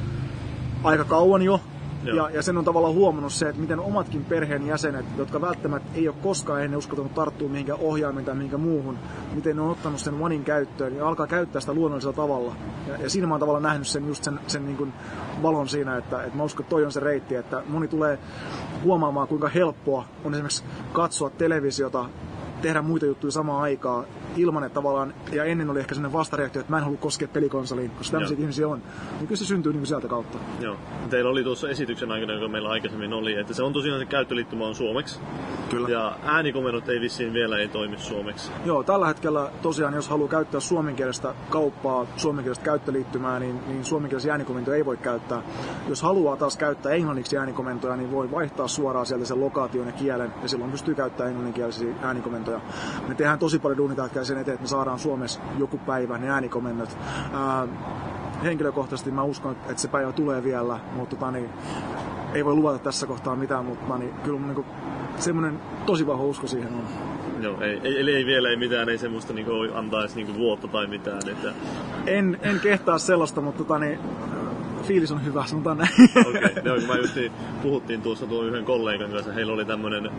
aika 0.84 1.04
kauan 1.04 1.42
jo. 1.42 1.62
Ja, 2.04 2.30
ja 2.30 2.42
sen 2.42 2.58
on 2.58 2.66
tavallaan 2.66 2.94
huomannut 2.94 3.34
se, 3.34 3.50
että 3.50 3.62
miten 3.62 3.80
omatkin 3.80 4.26
perheen 4.26 4.68
jäsenet, 4.68 5.06
jotka 5.18 5.42
välttämättä 5.42 5.90
ei 5.96 6.08
ole 6.08 6.16
koskaan 6.24 6.64
ennen 6.64 6.78
uskaltanut 6.78 7.14
tarttua 7.14 7.50
mihinkään 7.50 7.80
ohjaimen 7.80 8.26
tai 8.26 8.36
mihinkään 8.36 8.62
muuhun, 8.62 8.98
miten 9.34 9.56
ne 9.56 9.62
on 9.62 9.70
ottanut 9.70 10.00
sen 10.00 10.22
Onein 10.22 10.44
käyttöön 10.44 10.96
ja 10.96 11.08
alkaa 11.08 11.28
käyttää 11.28 11.62
sitä 11.62 11.74
luonnollisella 11.74 12.16
tavalla. 12.16 12.56
Ja, 12.88 12.98
ja 12.98 13.10
siinä 13.10 13.28
mä 13.28 13.34
oon 13.34 13.40
tavallaan 13.40 13.64
nähnyt 13.64 13.88
sen, 13.88 14.08
just 14.08 14.24
sen, 14.24 14.40
sen 14.48 14.66
niin 14.66 14.78
kuin 14.78 14.94
valon 15.44 15.68
siinä, 15.68 15.98
että, 15.98 16.24
että 16.24 16.38
mä 16.38 16.44
uskon, 16.44 16.64
että 16.64 16.70
toi 16.70 16.86
on 16.86 16.92
se 16.92 17.00
reitti, 17.00 17.36
että 17.36 17.64
moni 17.70 17.88
tulee 17.88 18.20
huomaamaan, 18.84 19.28
kuinka 19.28 19.48
helppoa 19.48 20.06
on 20.26 20.34
esimerkiksi 20.34 20.64
katsoa 20.94 21.30
televisiota 21.30 22.06
tehdä 22.62 22.82
muita 22.82 23.06
juttuja 23.06 23.32
samaan 23.32 23.62
aikaan 23.62 24.06
ilman, 24.38 24.64
että 24.64 24.74
tavallaan, 24.74 25.14
ja 25.32 25.44
ennen 25.44 25.70
oli 25.70 25.80
ehkä 25.80 25.96
sellainen 25.96 26.18
vastareaktio, 26.18 26.60
että 26.60 26.72
mä 26.72 26.78
en 26.78 26.84
halua 26.84 26.98
koskea 26.98 27.28
pelikonsoliin, 27.28 27.92
koska 27.92 28.12
tämmöisiä 28.12 28.36
Joo. 28.36 28.42
ihmisiä 28.42 28.68
on. 28.68 28.82
Niin 29.12 29.28
kyllä 29.28 29.40
se 29.40 29.46
syntyy 29.46 29.74
niin 29.74 29.86
sieltä 29.86 30.08
kautta. 30.08 30.38
Joo. 30.60 30.76
Teillä 31.10 31.30
oli 31.30 31.44
tuossa 31.44 31.70
esityksen 31.70 32.12
aikana, 32.12 32.34
joka 32.34 32.48
meillä 32.48 32.70
aikaisemmin 32.70 33.14
oli, 33.14 33.34
että 33.34 33.54
se 33.54 33.64
on 33.64 33.74
tosiaan 33.74 34.00
se 34.00 34.06
käyttöliittymä 34.06 34.66
on 34.66 34.76
suomeksi. 34.76 35.20
Kyllä. 35.70 35.90
Ja 35.90 36.18
äänikomennot 36.24 36.90
ei 36.90 37.02
vissiin 37.02 37.34
vielä 37.34 37.58
ei 37.58 37.68
toimi 37.68 37.98
suomeksi. 37.98 38.52
Joo, 38.66 38.84
tällä 38.84 39.08
hetkellä 39.08 39.52
tosiaan, 39.62 39.94
jos 39.94 40.10
haluaa 40.10 40.30
käyttää 40.30 40.60
suomenkielistä 40.60 41.34
kauppaa, 41.50 42.06
suomenkielistä 42.16 42.66
käyttöliittymää, 42.66 43.40
niin, 43.40 43.60
niin 43.68 43.86
suomenkielisiä 43.86 44.32
äänikomentoja 44.32 44.78
ei 44.78 44.86
voi 44.86 44.98
käyttää. 44.98 45.42
Jos 45.88 46.02
haluaa 46.02 46.38
taas 46.38 46.58
käyttää 46.58 46.92
englanniksi 46.92 47.38
äänikomentoja, 47.38 47.96
niin 47.96 48.12
voi 48.12 48.32
vaihtaa 48.32 48.68
suoraan 48.68 49.06
sieltä 49.06 49.26
sen 49.26 49.42
lokaation 49.42 49.88
ja 49.88 49.94
kielen, 49.94 50.34
ja 50.42 50.50
silloin 50.50 50.72
pystyy 50.72 50.96
käyttämään 50.96 51.30
englanninkielisiä 51.30 51.94
äänikomentoja. 52.02 52.47
Me 53.08 53.16
tehdään 53.16 53.40
tosi 53.40 53.60
paljon 53.60 53.78
duunitähtiä 53.78 54.24
sen 54.24 54.38
eteen, 54.38 54.56
että 54.56 54.64
me 54.64 54.68
saadaan 54.68 55.00
Suomessa 55.00 55.40
joku 55.58 55.78
päivä 55.78 56.18
ne 56.18 56.30
äänikomennot. 56.30 56.98
Ää, 57.34 57.68
henkilökohtaisesti 58.44 59.12
mä 59.12 59.24
uskon, 59.24 59.52
että 59.52 59.82
se 59.82 59.88
päivä 59.88 60.12
tulee 60.12 60.44
vielä, 60.44 60.80
mutta 60.96 61.16
tota, 61.16 61.32
niin, 61.32 61.50
ei 62.34 62.46
voi 62.46 62.54
luvata 62.54 62.80
tässä 62.80 63.08
kohtaa 63.08 63.36
mitään, 63.36 63.66
mutta 63.66 63.98
niin, 63.98 64.14
kyllä 64.24 64.40
mun 64.40 64.56
niin 64.56 64.66
semmoinen 65.18 65.60
tosi 65.86 66.08
vahva 66.08 66.24
usko 66.24 66.48
siihen 66.48 66.74
on. 66.74 66.84
Joo, 67.44 67.62
ei, 67.62 67.80
ei, 67.84 68.00
eli 68.00 68.16
ei 68.16 68.26
vielä 68.26 68.50
ei 68.50 68.58
mitään, 68.58 68.90
ei 68.90 68.98
semmoista 68.98 69.34
niinku 69.34 69.52
antaisi 69.74 70.16
niinku 70.16 70.34
vuotta 70.34 70.68
tai 70.68 70.88
mitään. 70.88 71.30
Että, 71.30 71.54
En, 72.06 72.40
en 72.42 72.60
kehtaa 72.60 72.98
sellaista, 72.98 73.42
mutta 73.42 73.64
tota, 73.64 73.80
niin, 73.80 74.00
fiilis 74.88 75.12
on 75.12 75.26
hyvä, 75.26 75.46
sanotaan 75.46 75.78
näin. 75.78 75.90
Okei, 76.28 76.46
okay. 76.46 76.64
joo, 76.66 76.76
kun 76.76 76.88
mä 76.88 76.96
just 76.96 77.16
niin, 77.16 77.32
puhuttiin 77.62 78.02
tuossa 78.02 78.26
tuon 78.26 78.46
yhden 78.46 78.66
kollegan 78.66 79.12
kanssa, 79.12 79.34
heillä 79.34 79.54
oli 79.54 79.66
tämmöinen 79.66 80.12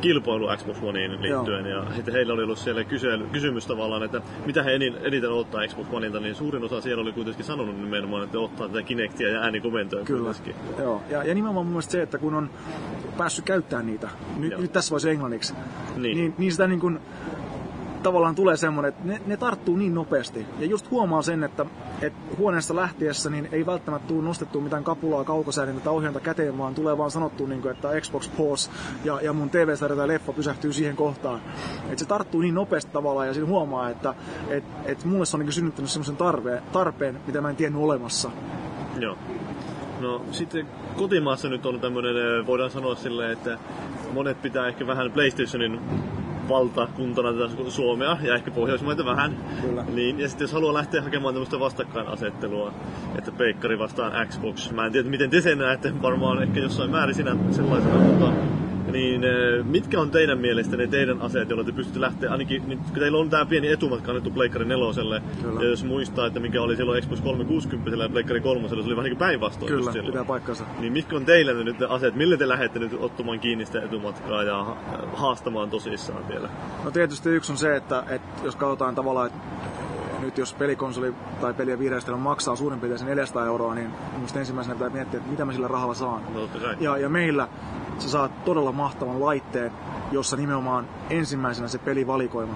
kilpailu 0.00 0.48
Xbox 0.56 0.76
Oneen 0.82 1.22
liittyen, 1.22 1.66
ja 1.66 1.84
sitten 1.94 2.14
heillä 2.14 2.34
oli 2.34 2.42
ollut 2.42 2.58
siellä 2.58 2.84
kysely, 2.84 3.26
kysymys 3.32 3.66
tavallaan, 3.66 4.02
että 4.02 4.20
mitä 4.46 4.62
he 4.62 4.70
eniten 5.02 5.30
ottaa 5.30 5.66
Xbox 5.66 5.86
Oneilta, 5.92 6.20
niin 6.20 6.34
suurin 6.34 6.64
osa 6.64 6.80
siellä 6.80 7.02
oli 7.02 7.12
kuitenkin 7.12 7.44
sanonut 7.44 7.80
nimenomaan, 7.80 8.24
että 8.24 8.38
ottaa 8.38 8.68
tätä 8.68 8.82
Kinectia 8.82 9.28
ja 9.28 9.40
äänikomentoja 9.40 10.04
Kyllä. 10.04 10.24
kuitenkin. 10.24 10.54
Joo. 10.78 11.02
Ja, 11.10 11.24
ja 11.24 11.34
nimenomaan 11.34 11.66
mun 11.66 11.72
mielestä 11.72 11.92
se, 11.92 12.02
että 12.02 12.18
kun 12.18 12.34
on 12.34 12.50
päässyt 13.16 13.44
käyttämään 13.44 13.86
niitä, 13.86 14.08
nyt, 14.36 14.50
Joo. 14.50 14.60
nyt 14.60 14.72
tässä 14.72 14.90
vaiheessa 14.90 15.10
englanniksi, 15.10 15.54
Niin. 15.96 16.16
niin, 16.16 16.34
niin 16.38 16.52
sitä 16.52 16.66
niin 16.66 16.80
kuin, 16.80 17.00
tavallaan 18.02 18.34
tulee 18.34 18.56
semmoinen, 18.56 18.88
että 18.88 19.04
ne, 19.04 19.20
ne 19.26 19.36
tarttuu 19.36 19.76
niin 19.76 19.94
nopeasti. 19.94 20.46
Ja 20.58 20.66
just 20.66 20.90
huomaa 20.90 21.22
sen, 21.22 21.44
että, 21.44 21.66
että 22.02 22.18
huoneesta 22.38 22.76
lähtiessä 22.76 23.30
niin 23.30 23.48
ei 23.52 23.66
välttämättä 23.66 24.08
tule 24.08 24.24
nostettua 24.24 24.62
mitään 24.62 24.84
kapulaa 24.84 25.24
kaukosäädintä 25.24 25.80
tai 25.80 25.92
ohjainta 25.92 26.20
käteen, 26.20 26.58
vaan 26.58 26.74
tulee 26.74 26.98
vaan 26.98 27.10
sanottua, 27.10 27.48
niin 27.48 27.62
kuin, 27.62 27.72
että 27.72 28.00
Xbox 28.00 28.30
pause 28.36 28.70
ja, 29.04 29.20
ja 29.20 29.32
mun 29.32 29.50
TV-sarja 29.50 29.96
tai 29.96 30.08
leffa 30.08 30.32
pysähtyy 30.32 30.72
siihen 30.72 30.96
kohtaan. 30.96 31.40
Että 31.84 31.98
se 31.98 32.04
tarttuu 32.04 32.40
niin 32.40 32.54
nopeasti 32.54 32.92
tavallaan 32.92 33.26
ja 33.26 33.34
siinä 33.34 33.48
huomaa, 33.48 33.90
että 33.90 34.14
et, 34.48 34.64
et 34.84 35.04
mulle 35.04 35.26
se 35.26 35.36
on 35.36 35.40
niin 35.40 35.52
synnyttänyt 35.52 35.90
semmoisen 35.90 36.16
tarpeen, 36.16 36.62
tarpeen, 36.72 37.20
mitä 37.26 37.40
mä 37.40 37.50
en 37.50 37.56
tiennyt 37.56 37.82
olemassa. 37.82 38.30
Joo. 38.98 39.16
No 40.00 40.22
sitten 40.30 40.66
kotimaassa 40.96 41.48
nyt 41.48 41.66
on 41.66 41.80
tämmöinen, 41.80 42.16
ö, 42.16 42.46
voidaan 42.46 42.70
sanoa 42.70 42.94
silleen, 42.94 43.32
että 43.32 43.58
monet 44.12 44.42
pitää 44.42 44.68
ehkä 44.68 44.86
vähän 44.86 45.12
PlayStationin 45.12 45.80
valtakuntana 46.48 47.32
tätä 47.32 47.44
Su- 47.44 47.70
Suomea 47.70 48.16
ja 48.22 48.34
ehkä 48.34 48.50
Pohjoismaita 48.50 49.04
vähän. 49.04 49.36
Kyllä. 49.60 49.84
Niin, 49.94 50.20
ja 50.20 50.28
sitten 50.28 50.44
jos 50.44 50.52
haluaa 50.52 50.74
lähteä 50.74 51.02
hakemaan 51.02 51.34
tämmöistä 51.34 51.60
vastakkainasettelua, 51.60 52.72
että 53.18 53.32
peikkari 53.32 53.78
vastaan 53.78 54.28
Xbox, 54.28 54.70
mä 54.70 54.86
en 54.86 54.92
tiedä 54.92 55.08
miten 55.08 55.30
te 55.30 55.40
sen 55.40 55.58
näette, 55.58 56.02
varmaan 56.02 56.42
ehkä 56.42 56.60
jossain 56.60 56.90
määrin 56.90 57.14
sinä 57.14 57.36
sellaisena, 57.50 57.98
mutta 57.98 58.32
niin 58.92 59.24
ö, 59.24 59.62
mitkä 59.64 60.00
on 60.00 60.10
teidän 60.10 60.38
mielestänne 60.38 60.86
teidän 60.86 61.22
aseet, 61.22 61.48
joilla 61.50 61.64
te 61.64 61.72
pystytte 61.72 62.00
lähteä, 62.00 62.30
ainakin 62.30 62.62
nyt, 62.68 62.78
kun 62.78 62.98
teillä 62.98 63.18
on 63.18 63.30
tämä 63.30 63.46
pieni 63.46 63.68
etumatka 63.72 64.10
annettu 64.10 64.30
Pleikkari 64.30 64.64
neloselle, 64.64 65.22
Kyllä. 65.42 65.60
ja 65.60 65.68
jos 65.68 65.84
muistaa, 65.84 66.26
että 66.26 66.40
mikä 66.40 66.62
oli 66.62 66.76
silloin 66.76 67.02
Xbox 67.02 67.20
360 67.20 68.02
ja 68.04 68.08
Pleikkari 68.08 68.40
3, 68.40 68.68
se 68.68 68.74
oli 68.74 68.82
vähän 68.96 69.04
niin 69.04 69.10
kuin 69.10 69.18
päinvastoin 69.18 69.72
Kyllä, 69.72 69.92
silloin. 69.92 70.12
pitää 70.12 70.24
paikkansa. 70.24 70.64
Niin 70.78 70.92
mitkä 70.92 71.16
on 71.16 71.24
teillä 71.24 71.52
ne 71.54 71.64
nyt 71.64 71.78
ne 71.78 71.86
aseet, 71.86 72.14
millä 72.14 72.36
te 72.36 72.48
lähdette 72.48 72.78
nyt 72.78 72.96
ottamaan 73.00 73.40
kiinni 73.40 73.66
sitä 73.66 73.82
etumatkaa 73.82 74.42
ja 74.42 74.64
ha- 74.64 74.76
haastamaan 75.14 75.70
tosissaan 75.70 76.28
vielä? 76.28 76.48
No 76.84 76.90
tietysti 76.90 77.28
yksi 77.30 77.52
on 77.52 77.58
se, 77.58 77.76
että, 77.76 78.04
että 78.08 78.44
jos 78.44 78.56
katsotaan 78.56 78.94
tavallaan, 78.94 79.26
että 79.26 79.38
nyt 80.20 80.38
jos 80.38 80.54
pelikonsoli 80.54 81.14
tai 81.40 81.54
peliä 81.54 81.78
viireistelmä 81.78 82.20
maksaa 82.20 82.56
suurin 82.56 82.80
piirtein 82.80 82.98
sen 82.98 83.08
400 83.08 83.46
euroa, 83.46 83.74
niin 83.74 83.90
minusta 84.14 84.38
ensimmäisenä 84.38 84.74
pitää 84.74 84.90
miettiä, 84.90 85.18
että 85.18 85.30
mitä 85.30 85.44
mä 85.44 85.52
sillä 85.52 85.68
rahalla 85.68 85.94
saan. 85.94 86.22
No. 86.34 86.48
Ja, 86.80 86.96
ja 86.96 87.08
meillä 87.08 87.48
sä 87.98 88.08
saat 88.08 88.44
todella 88.44 88.72
mahtavan 88.72 89.20
laitteen, 89.20 89.72
jossa 90.12 90.36
nimenomaan 90.36 90.88
ensimmäisenä 91.10 91.68
se 91.68 91.78
pelivalikoima. 91.78 92.54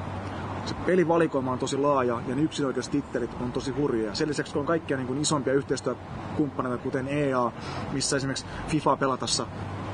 Se 0.66 0.74
pelivalikoima 0.74 1.52
on 1.52 1.58
tosi 1.58 1.76
laaja 1.76 2.20
ja 2.28 2.34
ne 2.34 2.42
yksinäköistittelit 2.42 3.30
on 3.40 3.52
tosi 3.52 3.70
hurjia. 3.70 4.14
Sen 4.14 4.28
lisäksi 4.28 4.52
kun 4.52 4.60
on 4.60 4.66
kaikkia 4.66 4.96
niin 4.96 5.06
kuin 5.06 5.20
isompia 5.20 5.52
yhteistyökumppaneita, 5.52 6.78
kuten 6.78 7.08
EA, 7.08 7.52
missä 7.92 8.16
esimerkiksi 8.16 8.46
FIFA 8.68 8.96
pelatassa 8.96 9.46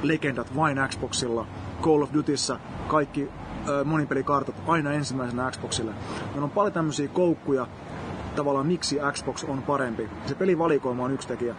legendat 0.02 0.56
vain 0.56 0.78
Xboxilla, 0.88 1.46
Call 1.82 2.02
of 2.02 2.12
Dutyssä 2.14 2.58
kaikki 2.88 3.30
ö, 3.68 3.84
monipelikartat 3.84 4.54
aina 4.66 4.92
ensimmäisenä 4.92 5.50
Xboxille. 5.50 5.92
Meillä 6.26 6.44
on 6.44 6.50
paljon 6.50 6.72
tämmöisiä 6.72 7.08
koukkuja, 7.08 7.66
tavallaan 8.37 8.66
miksi 8.66 8.98
Xbox 9.12 9.44
on 9.44 9.62
parempi. 9.62 10.08
Se 10.26 10.34
pelivalikoima 10.34 11.04
on 11.04 11.12
yksi 11.12 11.28
tekijä. 11.28 11.54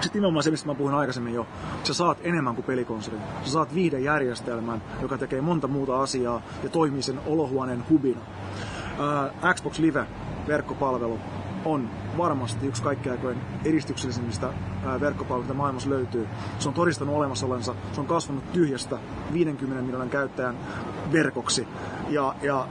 Sitten 0.00 0.20
nimenomaan 0.20 0.42
se, 0.42 0.50
mistä 0.50 0.66
mä 0.66 0.74
puhuin 0.74 0.94
aikaisemmin 0.94 1.34
jo, 1.34 1.46
sä 1.84 1.94
saat 1.94 2.18
enemmän 2.22 2.54
kuin 2.54 2.64
pelikonsolin. 2.64 3.20
Sä 3.44 3.50
saat 3.50 3.74
viidejärjestelmän, 3.74 4.82
joka 5.02 5.18
tekee 5.18 5.40
monta 5.40 5.68
muuta 5.68 6.00
asiaa 6.02 6.42
ja 6.62 6.68
toimii 6.68 7.02
sen 7.02 7.20
olohuoneen 7.26 7.84
hubina. 7.90 8.20
Ää, 9.42 9.54
Xbox 9.54 9.78
Live 9.78 10.06
verkkopalvelu 10.48 11.18
on 11.64 11.90
varmasti 12.18 12.66
yksi 12.66 12.82
kaikkein 12.82 13.12
aikojen 13.12 13.38
edistyksellisimmistä 13.64 14.52
mitä 15.38 15.54
maailmassa 15.54 15.90
löytyy. 15.90 16.28
Se 16.58 16.68
on 16.68 16.74
todistanut 16.74 17.16
olemassaolensa, 17.16 17.74
se 17.92 18.00
on 18.00 18.06
kasvanut 18.06 18.52
tyhjästä 18.52 18.98
50 19.32 19.82
miljoonan 19.82 20.10
käyttäjän 20.10 20.56
verkoksi. 21.12 21.68
Ja, 22.08 22.34
ja 22.42 22.66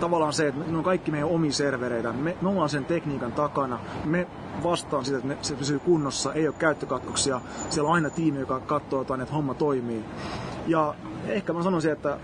tavallaan 0.00 0.32
se, 0.32 0.48
että 0.48 0.64
ne 0.70 0.78
on 0.78 0.84
kaikki 0.84 1.10
meidän 1.10 1.28
omia 1.28 1.52
servereitä. 1.52 2.12
Me, 2.12 2.36
me 2.40 2.48
ollaan 2.48 2.68
sen 2.68 2.84
tekniikan 2.84 3.32
takana. 3.32 3.78
Me 4.04 4.26
vastaan 4.62 5.04
sitä, 5.04 5.18
että 5.18 5.46
se 5.48 5.54
pysyy 5.54 5.78
kunnossa, 5.78 6.32
ei 6.32 6.48
ole 6.48 6.54
käyttökatkoksia. 6.58 7.40
Siellä 7.70 7.88
on 7.88 7.94
aina 7.94 8.10
tiimi, 8.10 8.40
joka 8.40 8.60
katsoo 8.60 8.98
jotain, 9.00 9.20
että 9.20 9.34
homma 9.34 9.54
toimii. 9.54 10.04
Ja 10.66 10.94
ehkä 11.26 11.52
mä 11.52 11.62
sanoisin, 11.62 11.92
että 11.92 12.18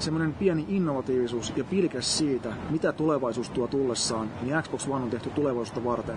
semmoinen 0.00 0.34
pieni 0.34 0.64
innovatiivisuus 0.68 1.52
ja 1.56 1.64
pilkäs 1.64 2.18
siitä, 2.18 2.52
mitä 2.70 2.92
tulevaisuus 2.92 3.50
tuo 3.50 3.66
tullessaan, 3.66 4.30
niin 4.42 4.62
Xbox 4.62 4.88
One 4.88 5.04
on 5.04 5.10
tehty 5.10 5.30
tulevaisuutta 5.30 5.84
varten. 5.84 6.16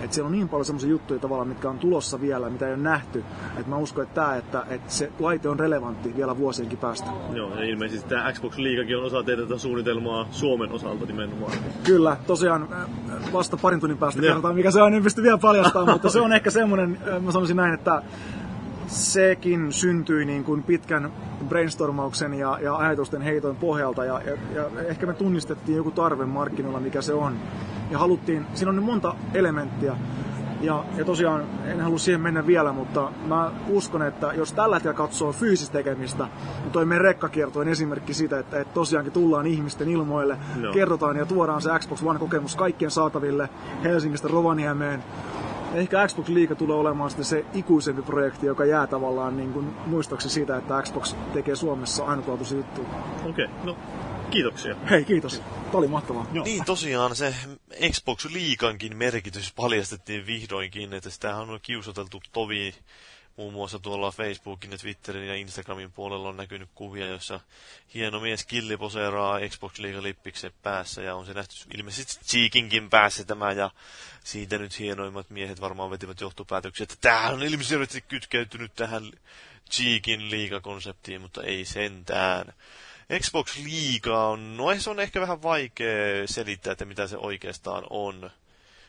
Et 0.00 0.12
siellä 0.12 0.26
on 0.26 0.32
niin 0.32 0.48
paljon 0.48 0.64
semmoisia 0.64 0.90
juttuja 0.90 1.20
tavallaan, 1.20 1.48
mitkä 1.48 1.70
on 1.70 1.78
tulossa 1.78 2.20
vielä, 2.20 2.50
mitä 2.50 2.66
ei 2.66 2.74
ole 2.74 2.82
nähty. 2.82 3.24
Et 3.56 3.66
mä 3.66 3.76
uskon, 3.76 4.04
että, 4.04 4.14
tää, 4.14 4.36
että, 4.36 4.66
että 4.68 4.92
se 4.92 5.12
laite 5.18 5.48
on 5.48 5.60
relevantti 5.60 6.16
vielä 6.16 6.38
vuosienkin 6.38 6.78
päästä. 6.78 7.10
Joo, 7.32 7.56
ja 7.56 7.64
ilmeisesti 7.64 8.08
tämä 8.08 8.32
Xbox 8.32 8.58
Liigakin 8.58 8.98
on 8.98 9.04
osa 9.04 9.22
teidän 9.22 9.48
tätä 9.48 9.58
suunnitelmaa 9.58 10.26
Suomen 10.30 10.72
osalta 10.72 11.06
nimenomaan. 11.06 11.52
Kyllä, 11.84 12.16
tosiaan 12.26 12.68
äh, 12.72 13.32
vasta 13.32 13.56
parin 13.56 13.80
tunnin 13.80 13.98
päästä 13.98 14.20
kerrotaan, 14.20 14.54
mikä 14.54 14.70
se 14.70 14.82
on, 14.82 14.94
en 14.94 15.02
pysty 15.02 15.22
vielä 15.22 15.38
paljastamaan, 15.38 15.92
mutta 15.92 16.10
se 16.10 16.20
on 16.20 16.32
ehkä 16.32 16.50
semmoinen, 16.50 16.98
äh, 17.08 17.22
mä 17.22 17.32
sanoisin 17.32 17.56
näin, 17.56 17.74
että 17.74 18.02
sekin 18.86 19.72
syntyi 19.72 20.24
niin 20.24 20.44
kuin 20.44 20.62
pitkän 20.62 21.12
brainstormauksen 21.48 22.34
ja, 22.34 22.58
ja 22.62 22.76
ajatusten 22.76 23.22
heiton 23.22 23.56
pohjalta 23.56 24.04
ja, 24.04 24.20
ja, 24.26 24.36
ja 24.54 24.80
ehkä 24.86 25.06
me 25.06 25.14
tunnistettiin 25.14 25.76
joku 25.76 25.90
tarve 25.90 26.26
markkinoilla, 26.26 26.80
mikä 26.80 27.02
se 27.02 27.14
on. 27.14 27.38
Ja 27.90 27.98
haluttiin, 27.98 28.46
siinä 28.54 28.70
on 28.70 28.76
nyt 28.76 28.84
monta 28.84 29.14
elementtiä, 29.34 29.96
ja, 30.60 30.84
ja 30.96 31.04
tosiaan 31.04 31.44
en 31.64 31.80
halua 31.80 31.98
siihen 31.98 32.20
mennä 32.20 32.46
vielä, 32.46 32.72
mutta 32.72 33.12
mä 33.26 33.50
uskon, 33.68 34.02
että 34.02 34.32
jos 34.32 34.52
tällä 34.52 34.76
hetkellä 34.76 34.96
katsoo 34.96 35.32
fyysistä 35.32 35.72
tekemistä, 35.72 36.28
niin 36.62 36.72
toi 36.72 36.84
meidän 36.84 37.04
rekkakierto 37.04 37.60
on 37.60 37.68
esimerkki 37.68 38.14
siitä, 38.14 38.38
että, 38.38 38.60
että 38.60 38.74
tosiaankin 38.74 39.12
tullaan 39.12 39.46
ihmisten 39.46 39.88
ilmoille, 39.88 40.38
Joo. 40.60 40.72
kerrotaan 40.72 41.16
ja 41.16 41.26
tuodaan 41.26 41.62
se 41.62 41.70
Xbox 41.78 42.02
One-kokemus 42.02 42.56
kaikkien 42.56 42.90
saataville 42.90 43.48
Helsingistä 43.84 44.28
Rovaniemeen. 44.28 45.04
Ehkä 45.76 46.08
Xbox 46.08 46.28
Liiga 46.28 46.54
tulee 46.54 46.76
olemaan 46.76 47.10
sitten 47.10 47.24
se 47.24 47.44
ikuisempi 47.54 48.02
projekti, 48.02 48.46
joka 48.46 48.64
jää 48.64 48.86
tavallaan 48.86 49.36
niin 49.36 49.52
kuin 49.52 49.66
muistoksi 49.86 50.28
siitä, 50.28 50.56
että 50.56 50.82
Xbox 50.82 51.14
tekee 51.32 51.56
Suomessa 51.56 52.04
ainutlaatuisia 52.04 52.58
juttuja. 52.58 52.88
Okei, 53.24 53.44
okay, 53.44 53.56
no 53.64 53.76
kiitoksia. 54.30 54.76
Hei, 54.90 55.04
kiitos. 55.04 55.38
Tämä 55.38 55.72
oli 55.72 55.88
mahtavaa. 55.88 56.26
Joo. 56.32 56.44
Niin 56.44 56.64
tosiaan 56.64 57.16
se 57.16 57.34
Xbox 57.92 58.24
Liikankin 58.24 58.96
merkitys 58.96 59.52
paljastettiin 59.52 60.26
vihdoinkin, 60.26 60.92
että 60.92 61.10
sitähän 61.10 61.50
on 61.50 61.58
kiusoteltu 61.62 62.20
tovi 62.32 62.74
muun 63.36 63.52
muassa 63.52 63.78
tuolla 63.78 64.10
Facebookin 64.10 64.70
ja 64.72 64.78
Twitterin 64.78 65.28
ja 65.28 65.34
Instagramin 65.34 65.92
puolella 65.92 66.28
on 66.28 66.36
näkynyt 66.36 66.70
kuvia, 66.74 67.06
jossa 67.06 67.40
hieno 67.94 68.20
mies 68.20 68.44
Killi 68.44 68.76
poseeraa 68.76 69.40
Xbox 69.48 69.78
Liigan 69.78 70.02
lippiksen 70.02 70.52
päässä 70.62 71.02
ja 71.02 71.14
on 71.14 71.26
se 71.26 71.34
nähty 71.34 71.54
ilmeisesti 71.74 72.24
Cheekinkin 72.24 72.90
päässä 72.90 73.24
tämä 73.24 73.52
ja 73.52 73.70
siitä 74.24 74.58
nyt 74.58 74.78
hienoimmat 74.78 75.30
miehet 75.30 75.60
varmaan 75.60 75.90
vetivät 75.90 76.20
johtopäätöksiä, 76.20 76.84
että 76.84 76.96
tämähän 77.00 77.34
on 77.34 77.42
ilmeisesti 77.42 78.00
kytkeytynyt 78.00 78.74
tähän 78.74 79.12
Cheekin 79.70 80.30
liigakonseptiin, 80.30 81.20
mutta 81.20 81.42
ei 81.42 81.64
sentään. 81.64 82.52
Xbox 83.20 83.56
Liiga 83.56 84.26
on, 84.28 84.56
no 84.56 84.64
se 84.78 84.90
on 84.90 85.00
ehkä 85.00 85.20
vähän 85.20 85.42
vaikea 85.42 86.26
selittää, 86.26 86.72
että 86.72 86.84
mitä 86.84 87.06
se 87.06 87.16
oikeastaan 87.16 87.84
on 87.90 88.30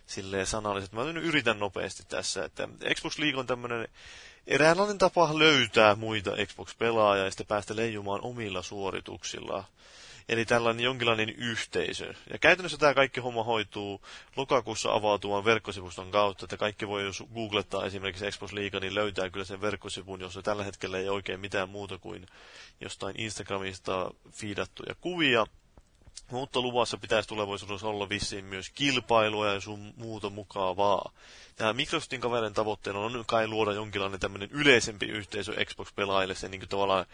silleen 0.08 0.48
sanalliset. 0.48 0.92
Mä 0.92 1.04
yritän 1.04 1.60
nopeasti 1.60 2.04
tässä, 2.10 2.46
että 2.46 2.68
Xbox 2.96 3.18
League 3.20 3.40
on 3.40 3.48
tämmöinen 3.48 3.88
eräänlainen 4.48 4.98
tapa 4.98 5.40
löytää 5.40 5.96
muita 5.96 6.32
Xbox-pelaajia 6.46 7.24
ja 7.24 7.32
sitten 7.32 7.48
päästä 7.48 7.76
leijumaan 7.76 8.22
omilla 8.22 8.62
suorituksilla. 8.62 9.64
Eli 10.30 10.46
tällainen 10.46 10.84
jonkinlainen 10.84 11.30
yhteisö. 11.30 12.14
Ja 12.32 12.38
käytännössä 12.38 12.78
tämä 12.78 12.94
kaikki 12.94 13.20
homma 13.20 13.44
hoituu 13.44 14.02
lokakuussa 14.36 14.94
avautuvan 14.94 15.46
verkkosivuston 15.46 16.12
kautta, 16.12 16.46
että 16.46 16.58
kaikki 16.58 16.88
voi, 16.88 17.04
jos 17.04 17.24
googlettaa 17.34 17.86
esimerkiksi 17.86 18.32
Xbox 18.32 18.52
Liiga, 18.52 18.80
niin 18.80 18.96
löytää 18.96 19.30
kyllä 19.30 19.46
sen 19.46 19.62
verkkosivun, 19.62 20.20
jossa 20.20 20.42
tällä 20.42 20.64
hetkellä 20.64 20.98
ei 20.98 21.10
oikein 21.10 21.40
mitään 21.40 21.70
muuta 21.70 21.98
kuin 21.98 22.26
jostain 22.82 23.16
Instagramista 23.20 24.12
fiidattuja 24.32 24.96
kuvia, 25.02 25.46
mutta 26.32 26.62
luvassa 26.62 26.98
pitäisi 26.98 27.30
tulevaisuudessa 27.30 27.88
olla 27.88 28.10
vissiin 28.10 28.46
myös 28.46 28.70
kilpailua 28.70 29.54
ja 29.54 29.62
sun 29.62 29.94
muuta 29.98 30.30
mukavaa. 30.30 31.12
Tämä 31.56 31.74
Microsoftin 31.74 32.22
kaverin 32.22 32.54
tavoitteena 32.54 33.00
on 33.00 33.24
kai 33.28 33.48
luoda 33.48 33.72
jonkinlainen 33.72 34.20
tämmöinen 34.20 34.50
yleisempi 34.52 35.06
yhteisö 35.06 35.54
Xbox-pelaajille, 35.66 36.36
se 36.36 36.48
niin 36.48 36.62
kuin 36.62 36.70
tavallaan 36.70 37.06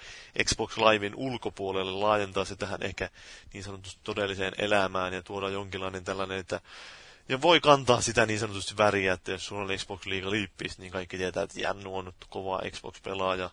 Xbox 0.44 0.78
Livein 0.78 1.16
ulkopuolelle 1.16 1.92
laajentaa 1.92 2.46
se 2.46 2.56
tähän 2.56 2.84
ehkä 2.84 3.10
niin 3.54 3.64
sanotusti 3.64 4.02
todelliseen 4.04 4.54
elämään 4.58 5.14
ja 5.14 5.24
tuoda 5.24 5.50
jonkinlainen 5.50 6.04
tällainen, 6.04 6.38
että 6.38 6.62
ja 7.30 7.42
voi 7.42 7.60
kantaa 7.60 8.02
sitä 8.02 8.26
niin 8.26 8.40
sanotusti 8.40 8.78
väriä, 8.78 9.14
että 9.14 9.32
jos 9.32 9.46
sulla 9.46 9.62
on 9.62 9.78
Xbox 9.78 10.06
Liiga 10.06 10.32
liippis, 10.32 10.78
niin 10.78 10.92
kaikki 10.92 11.18
tietää, 11.18 11.44
että 11.44 11.60
Jannu 11.60 11.98
on 11.98 12.06
nyt 12.06 12.16
kova 12.30 12.62
Xbox-pelaaja. 12.72 13.50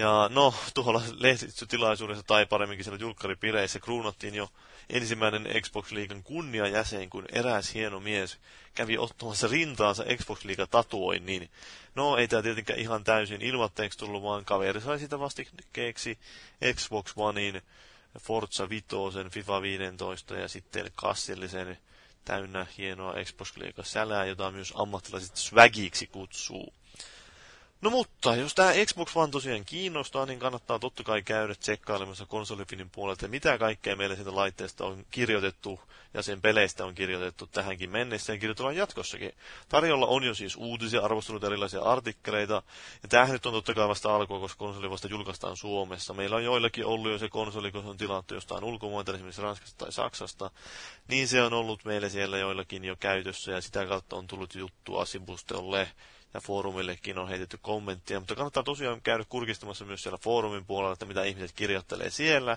Ja 0.00 0.30
no, 0.32 0.54
tuolla 0.74 1.02
lehdistötilaisuudessa 1.18 2.22
tai 2.22 2.46
paremminkin 2.46 2.84
siellä 2.84 3.00
julkkaripireissä 3.00 3.80
kruunattiin 3.80 4.34
jo 4.34 4.48
ensimmäinen 4.90 5.48
Xbox 5.62 5.90
Liigan 5.90 6.22
kunniajäsen, 6.22 7.10
kun 7.10 7.24
eräs 7.32 7.74
hieno 7.74 8.00
mies 8.00 8.38
kävi 8.74 8.98
ottamassa 8.98 9.48
rintaansa 9.48 10.04
Xbox 10.16 10.44
Liiga 10.44 10.66
tatuoinnin. 10.66 11.50
No, 11.94 12.16
ei 12.16 12.28
tämä 12.28 12.42
tietenkään 12.42 12.78
ihan 12.78 13.04
täysin 13.04 13.42
ilmatteeksi 13.42 13.98
tullut, 13.98 14.22
vaan 14.22 14.44
kaveri 14.44 14.80
sai 14.80 14.98
sitä 14.98 15.20
vastikkeeksi 15.20 16.18
Xbox 16.74 17.12
Onein, 17.16 17.62
Forza 18.18 18.68
Vitosen, 18.68 19.30
FIFA 19.30 19.62
15 19.62 20.34
ja 20.34 20.48
sitten 20.48 20.90
kassillisen 20.94 21.78
täynnä 22.24 22.66
hienoa 22.78 23.14
Xbox 23.24 23.56
Liiga 23.56 23.82
sälää, 23.82 24.24
jota 24.24 24.50
myös 24.50 24.72
ammattilaiset 24.76 25.36
swagiksi 25.36 26.06
kutsuu. 26.06 26.72
No 27.80 27.90
mutta, 27.90 28.36
jos 28.36 28.54
tämä 28.54 28.72
Xbox 28.86 29.16
One 29.16 29.32
tosiaan 29.32 29.64
kiinnostaa, 29.64 30.26
niin 30.26 30.38
kannattaa 30.38 30.78
totta 30.78 31.02
kai 31.02 31.22
käydä 31.22 31.54
tsekkailemassa 31.54 32.26
konsolifinin 32.26 32.90
puolelta, 32.90 33.28
mitä 33.28 33.58
kaikkea 33.58 33.96
meillä 33.96 34.14
siitä 34.14 34.34
laitteesta 34.34 34.86
on 34.86 35.06
kirjoitettu 35.10 35.80
ja 36.14 36.22
sen 36.22 36.40
peleistä 36.40 36.84
on 36.84 36.94
kirjoitettu 36.94 37.46
tähänkin 37.46 37.90
mennessä 37.90 38.32
ja 38.32 38.38
kirjoitellaan 38.38 38.76
jatkossakin. 38.76 39.32
Tarjolla 39.68 40.06
on 40.06 40.24
jo 40.24 40.34
siis 40.34 40.56
uutisia, 40.56 41.00
arvostelut 41.00 41.44
erilaisia 41.44 41.82
artikkeleita, 41.82 42.62
ja 43.02 43.08
tämähän 43.08 43.32
nyt 43.32 43.46
on 43.46 43.52
totta 43.52 43.74
kai 43.74 43.88
vasta 43.88 44.16
alkua, 44.16 44.40
koska 44.40 44.58
konsoli 44.58 44.90
vasta 44.90 45.08
julkaistaan 45.08 45.56
Suomessa. 45.56 46.14
Meillä 46.14 46.36
on 46.36 46.44
joillakin 46.44 46.86
ollut 46.86 47.12
jo 47.12 47.18
se 47.18 47.28
konsoli, 47.28 47.72
kun 47.72 47.82
se 47.82 47.88
on 47.88 47.96
tilattu 47.96 48.34
jostain 48.34 48.64
ulkomuolta, 48.64 49.12
esimerkiksi 49.12 49.42
Ranskasta 49.42 49.78
tai 49.78 49.92
Saksasta, 49.92 50.50
niin 51.08 51.28
se 51.28 51.42
on 51.42 51.52
ollut 51.52 51.84
meillä 51.84 52.08
siellä 52.08 52.38
joillakin 52.38 52.84
jo 52.84 52.96
käytössä, 52.96 53.52
ja 53.52 53.60
sitä 53.60 53.86
kautta 53.86 54.16
on 54.16 54.26
tullut 54.26 54.54
juttua 54.54 55.04
sivustolle 55.04 55.88
ja 56.34 56.40
foorumillekin 56.40 57.18
on 57.18 57.28
heitetty 57.28 57.58
kommenttia, 57.62 58.20
mutta 58.20 58.34
kannattaa 58.34 58.62
tosiaan 58.62 59.00
käydä 59.00 59.24
kurkistamassa 59.28 59.84
myös 59.84 60.02
siellä 60.02 60.18
foorumin 60.18 60.66
puolella, 60.66 60.92
että 60.92 61.06
mitä 61.06 61.24
ihmiset 61.24 61.52
kirjoittelee 61.56 62.10
siellä, 62.10 62.56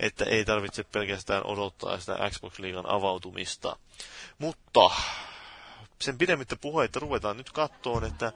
että 0.00 0.24
ei 0.24 0.44
tarvitse 0.44 0.84
pelkästään 0.84 1.46
odottaa 1.46 1.98
sitä 2.00 2.30
Xbox 2.30 2.58
Liigan 2.58 2.86
avautumista. 2.90 3.76
Mutta 4.38 4.90
sen 6.00 6.18
pidemmittä 6.18 6.56
puheita 6.56 7.00
ruvetaan 7.00 7.36
nyt 7.36 7.50
kattoon, 7.52 8.04
että 8.04 8.32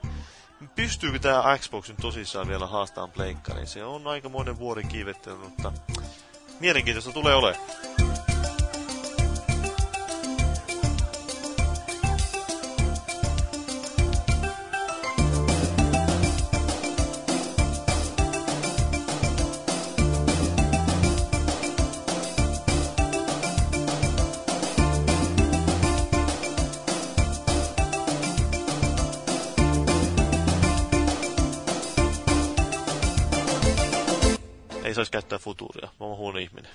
pystyykö 0.75 1.19
tämä 1.19 1.59
Xbox 1.59 1.89
nyt 1.89 1.99
tosissaan 2.01 2.49
vielä 2.49 2.67
haastamaan 2.67 3.11
pleikkariin. 3.13 3.67
Se 3.67 3.85
on 3.85 4.07
aikamoinen 4.07 4.59
vuori 4.59 4.85
kiivettely, 4.85 5.37
mutta 5.37 5.73
mielenkiintoista 6.61 7.13
tulee 7.13 7.35
olemaan. 7.35 8.08
Käyttää 35.29 35.45
futuuria. 35.45 35.89
Mä 36.01 36.07
oon 36.07 36.17
huono 36.17 36.39
ihminen. 36.39 36.71